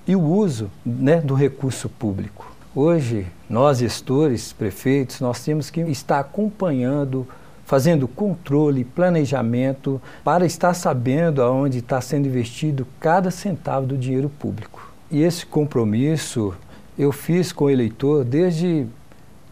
e 0.07 0.15
o 0.15 0.21
uso 0.21 0.69
né, 0.85 1.19
do 1.19 1.33
recurso 1.33 1.89
público. 1.89 2.51
Hoje, 2.75 3.25
nós 3.49 3.79
gestores, 3.79 4.51
prefeitos, 4.51 5.19
nós 5.19 5.43
temos 5.43 5.69
que 5.69 5.81
estar 5.81 6.19
acompanhando, 6.19 7.25
fazendo 7.65 8.07
controle, 8.07 8.83
planejamento, 8.83 10.01
para 10.23 10.45
estar 10.45 10.73
sabendo 10.73 11.41
aonde 11.41 11.79
está 11.79 12.01
sendo 12.01 12.27
investido 12.27 12.85
cada 12.99 13.31
centavo 13.31 13.87
do 13.87 13.97
dinheiro 13.97 14.29
público. 14.29 14.93
E 15.09 15.21
esse 15.21 15.45
compromisso 15.45 16.53
eu 16.97 17.11
fiz 17.11 17.51
com 17.51 17.65
o 17.65 17.69
eleitor 17.69 18.23
desde 18.23 18.85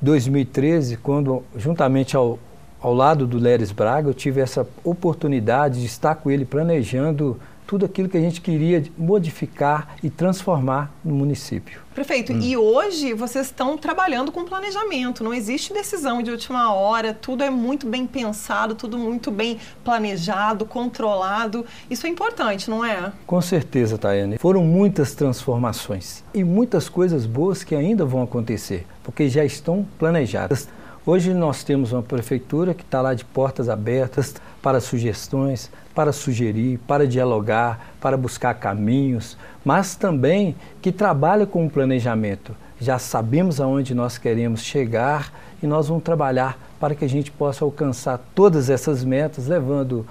2013, 0.01 0.97
quando, 0.97 1.43
juntamente 1.55 2.15
ao, 2.15 2.38
ao 2.81 2.93
lado 2.93 3.25
do 3.25 3.38
Leres 3.38 3.71
Braga, 3.71 4.09
eu 4.09 4.13
tive 4.13 4.41
essa 4.41 4.67
oportunidade 4.83 5.79
de 5.79 5.86
estar 5.86 6.15
com 6.15 6.29
ele 6.29 6.43
planejando 6.43 7.39
tudo 7.65 7.86
aquilo 7.86 8.10
que 8.10 8.17
a 8.17 8.21
gente 8.21 8.41
queria 8.41 8.84
modificar 8.97 9.95
e 10.04 10.10
transformar 10.10 10.91
no 11.04 11.13
município. 11.13 11.82
Prefeito, 11.93 12.34
hum. 12.34 12.39
e 12.41 12.58
hoje 12.58 13.13
vocês 13.13 13.45
estão 13.47 13.78
trabalhando 13.78 14.32
com 14.32 14.43
planejamento, 14.45 15.23
não 15.23 15.34
existe 15.34 15.71
decisão 15.71 16.23
de 16.23 16.32
última 16.32 16.73
hora, 16.73 17.13
tudo 17.13 17.43
é 17.43 17.49
muito 17.49 17.88
bem 17.88 18.08
pensado, 18.08 18.73
tudo 18.73 18.97
muito 18.97 19.30
bem 19.30 19.60
planejado, 19.84 20.65
controlado. 20.65 21.65
Isso 21.89 22.08
é 22.08 22.10
importante, 22.10 22.69
não 22.69 22.84
é? 22.84 23.12
Com 23.28 23.41
certeza, 23.41 23.97
Tayane. 23.97 24.39
Foram 24.39 24.63
muitas 24.63 25.13
transformações 25.13 26.23
e 26.34 26.43
muitas 26.43 26.89
coisas 26.89 27.26
boas 27.26 27.63
que 27.63 27.76
ainda 27.76 28.04
vão 28.06 28.23
acontecer, 28.23 28.88
porque 29.04 29.30
já 29.30 29.45
estão 29.45 29.86
planejadas. 29.99 30.67
Hoje 31.06 31.34
nós 31.34 31.65
temos 31.65 31.91
uma 31.91 32.02
prefeitura 32.02 32.73
que 32.73 32.82
está 32.82 33.02
lá 33.02 33.13
de 33.13 33.26
portas 33.26 33.67
abertas 33.67 34.36
para 34.62 34.80
sugestões, 34.80 35.69
para 35.93 36.12
sugerir, 36.12 36.79
para 36.88 37.08
dialogar, 37.08 37.93
para 38.01 38.17
buscar 38.17 38.53
caminhos, 38.56 39.38
mas 39.63 39.95
também 39.95 40.56
que 40.82 40.91
trabalha 40.91 41.45
com 41.45 41.65
o 41.65 41.69
planejamento. 41.69 42.56
Já 42.79 42.99
sabemos 42.99 43.62
aonde 43.62 43.93
nós 43.93 44.17
queremos 44.17 44.62
chegar 44.62 45.32
e 45.62 45.67
nós 45.67 45.88
vamos 45.88 46.03
trabalhar 46.03 46.58
para 46.79 46.95
que 46.95 47.06
a 47.06 47.10
gente 47.10 47.32
possa 47.32 47.63
alcançar 47.63 48.19
todas 48.36 48.69
essas 48.69 49.03
metas, 49.03 49.47
levando 49.47 50.06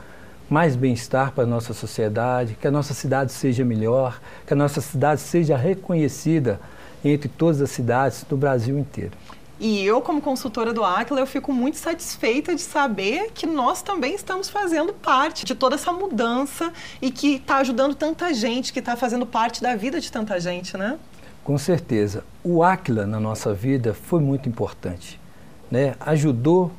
mais 0.48 0.76
bem-estar 0.76 1.32
para 1.32 1.44
a 1.44 1.46
nossa 1.46 1.74
sociedade, 1.74 2.56
que 2.60 2.66
a 2.66 2.70
nossa 2.70 2.94
cidade 2.94 3.32
seja 3.32 3.64
melhor, 3.64 4.20
que 4.46 4.52
a 4.52 4.56
nossa 4.56 4.80
cidade 4.80 5.20
seja 5.20 5.56
reconhecida 5.56 6.60
entre 7.04 7.28
todas 7.28 7.60
as 7.60 7.70
cidades 7.70 8.24
do 8.28 8.36
Brasil 8.36 8.78
inteiro. 8.78 9.12
E 9.64 9.84
eu, 9.84 10.02
como 10.02 10.20
consultora 10.20 10.72
do 10.72 10.82
Aquila, 10.82 11.20
eu 11.20 11.26
fico 11.26 11.52
muito 11.52 11.76
satisfeita 11.76 12.52
de 12.52 12.60
saber 12.60 13.30
que 13.32 13.46
nós 13.46 13.80
também 13.80 14.12
estamos 14.12 14.50
fazendo 14.50 14.92
parte 14.92 15.44
de 15.44 15.54
toda 15.54 15.76
essa 15.76 15.92
mudança 15.92 16.72
e 17.00 17.12
que 17.12 17.36
está 17.36 17.58
ajudando 17.58 17.94
tanta 17.94 18.34
gente, 18.34 18.72
que 18.72 18.80
está 18.80 18.96
fazendo 18.96 19.24
parte 19.24 19.62
da 19.62 19.76
vida 19.76 20.00
de 20.00 20.10
tanta 20.10 20.40
gente, 20.40 20.76
né? 20.76 20.98
Com 21.44 21.56
certeza. 21.56 22.24
O 22.42 22.64
Aquila 22.64 23.06
na 23.06 23.20
nossa 23.20 23.54
vida 23.54 23.94
foi 23.94 24.18
muito 24.18 24.48
importante. 24.48 25.20
Né? 25.70 25.94
Ajudou 26.00 26.72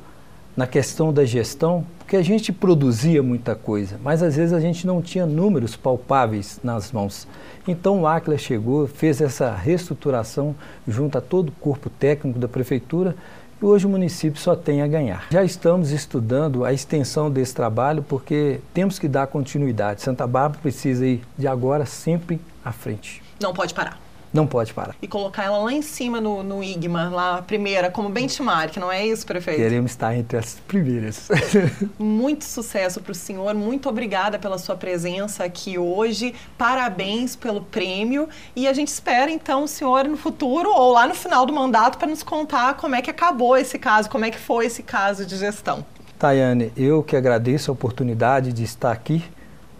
na 0.54 0.66
questão 0.66 1.10
da 1.10 1.24
gestão, 1.24 1.86
porque 2.04 2.16
a 2.16 2.22
gente 2.22 2.52
produzia 2.52 3.22
muita 3.22 3.54
coisa, 3.54 3.98
mas 4.04 4.22
às 4.22 4.36
vezes 4.36 4.52
a 4.52 4.60
gente 4.60 4.86
não 4.86 5.00
tinha 5.00 5.24
números 5.24 5.74
palpáveis 5.74 6.60
nas 6.62 6.92
mãos. 6.92 7.26
Então 7.66 8.02
o 8.02 8.06
Acla 8.06 8.36
chegou, 8.36 8.86
fez 8.86 9.22
essa 9.22 9.54
reestruturação 9.54 10.54
junto 10.86 11.16
a 11.16 11.20
todo 11.22 11.48
o 11.48 11.52
corpo 11.52 11.88
técnico 11.88 12.38
da 12.38 12.46
prefeitura 12.46 13.16
e 13.60 13.64
hoje 13.64 13.86
o 13.86 13.88
município 13.88 14.38
só 14.38 14.54
tem 14.54 14.82
a 14.82 14.86
ganhar. 14.86 15.26
Já 15.30 15.42
estamos 15.42 15.92
estudando 15.92 16.62
a 16.62 16.74
extensão 16.74 17.30
desse 17.30 17.54
trabalho 17.54 18.02
porque 18.06 18.60
temos 18.74 18.98
que 18.98 19.08
dar 19.08 19.26
continuidade. 19.26 20.02
Santa 20.02 20.26
Bárbara 20.26 20.60
precisa 20.60 21.06
ir 21.06 21.22
de 21.38 21.48
agora 21.48 21.86
sempre 21.86 22.38
à 22.62 22.70
frente. 22.70 23.22
Não 23.40 23.54
pode 23.54 23.72
parar. 23.72 24.03
Não 24.34 24.48
pode 24.48 24.74
parar. 24.74 24.96
E 25.00 25.06
colocar 25.06 25.44
ela 25.44 25.58
lá 25.58 25.72
em 25.72 25.80
cima 25.80 26.20
no, 26.20 26.42
no 26.42 26.62
IGMA, 26.62 27.08
lá 27.08 27.38
a 27.38 27.42
primeira, 27.42 27.88
como 27.88 28.08
benchmark, 28.08 28.76
não 28.78 28.90
é 28.90 29.06
isso, 29.06 29.24
prefeito? 29.24 29.58
Queremos 29.58 29.92
estar 29.92 30.12
entre 30.16 30.36
as 30.36 30.56
primeiras. 30.66 31.28
muito 31.96 32.44
sucesso 32.44 33.00
para 33.00 33.12
o 33.12 33.14
senhor, 33.14 33.54
muito 33.54 33.88
obrigada 33.88 34.36
pela 34.36 34.58
sua 34.58 34.74
presença 34.74 35.44
aqui 35.44 35.78
hoje, 35.78 36.34
parabéns 36.58 37.36
pelo 37.36 37.60
prêmio 37.60 38.28
e 38.56 38.66
a 38.66 38.72
gente 38.72 38.88
espera 38.88 39.30
então 39.30 39.62
o 39.62 39.68
senhor 39.68 40.04
no 40.08 40.16
futuro 40.16 40.68
ou 40.68 40.92
lá 40.92 41.06
no 41.06 41.14
final 41.14 41.46
do 41.46 41.52
mandato 41.52 41.96
para 41.96 42.08
nos 42.08 42.24
contar 42.24 42.74
como 42.74 42.96
é 42.96 43.02
que 43.02 43.10
acabou 43.10 43.56
esse 43.56 43.78
caso, 43.78 44.10
como 44.10 44.24
é 44.24 44.32
que 44.32 44.38
foi 44.38 44.66
esse 44.66 44.82
caso 44.82 45.24
de 45.24 45.36
gestão. 45.36 45.86
Tayane, 46.18 46.72
eu 46.76 47.04
que 47.04 47.14
agradeço 47.14 47.70
a 47.70 47.74
oportunidade 47.74 48.52
de 48.52 48.64
estar 48.64 48.90
aqui 48.90 49.22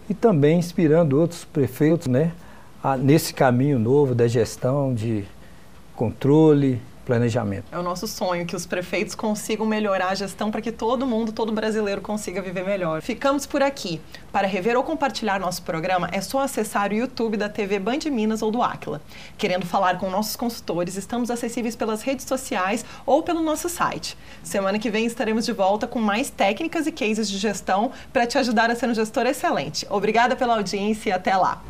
e 0.09 0.13
também 0.13 0.59
inspirando 0.59 1.19
outros 1.19 1.43
prefeitos, 1.43 2.07
né? 2.07 2.31
Nesse 2.99 3.33
caminho 3.33 3.79
novo 3.79 4.13
da 4.13 4.27
gestão 4.27 4.93
de 4.93 5.25
controle, 5.95 6.79
planejamento. 7.05 7.65
É 7.71 7.77
o 7.77 7.83
nosso 7.83 8.07
sonho 8.07 8.45
que 8.45 8.55
os 8.55 8.65
prefeitos 8.65 9.15
consigam 9.15 9.65
melhorar 9.65 10.09
a 10.09 10.15
gestão 10.15 10.51
para 10.51 10.59
que 10.59 10.71
todo 10.71 11.05
mundo, 11.05 11.31
todo 11.31 11.51
brasileiro 11.51 12.01
consiga 12.01 12.41
viver 12.41 12.65
melhor. 12.65 13.01
Ficamos 13.01 13.45
por 13.45 13.61
aqui. 13.61 14.01
Para 14.31 14.47
rever 14.47 14.75
ou 14.75 14.83
compartilhar 14.83 15.39
nosso 15.39 15.61
programa, 15.61 16.09
é 16.11 16.19
só 16.19 16.39
acessar 16.39 16.91
o 16.91 16.95
YouTube 16.95 17.37
da 17.37 17.47
TV 17.47 17.79
Band 17.79 17.99
Minas 18.11 18.41
ou 18.41 18.51
do 18.51 18.61
Aquila. 18.61 19.01
Querendo 19.37 19.65
falar 19.65 19.97
com 19.97 20.09
nossos 20.09 20.35
consultores, 20.35 20.97
estamos 20.97 21.29
acessíveis 21.29 21.75
pelas 21.75 22.01
redes 22.01 22.25
sociais 22.25 22.83
ou 23.05 23.23
pelo 23.23 23.41
nosso 23.41 23.69
site. 23.69 24.17
Semana 24.43 24.79
que 24.79 24.89
vem 24.89 25.05
estaremos 25.05 25.45
de 25.45 25.53
volta 25.53 25.87
com 25.87 25.99
mais 25.99 26.29
técnicas 26.29 26.87
e 26.87 26.91
cases 26.91 27.29
de 27.29 27.37
gestão 27.37 27.91
para 28.11 28.25
te 28.25 28.37
ajudar 28.37 28.69
a 28.69 28.75
ser 28.75 28.89
um 28.89 28.93
gestor 28.93 29.25
excelente. 29.25 29.85
Obrigada 29.89 30.35
pela 30.35 30.55
audiência 30.55 31.09
e 31.09 31.13
até 31.13 31.37
lá. 31.37 31.61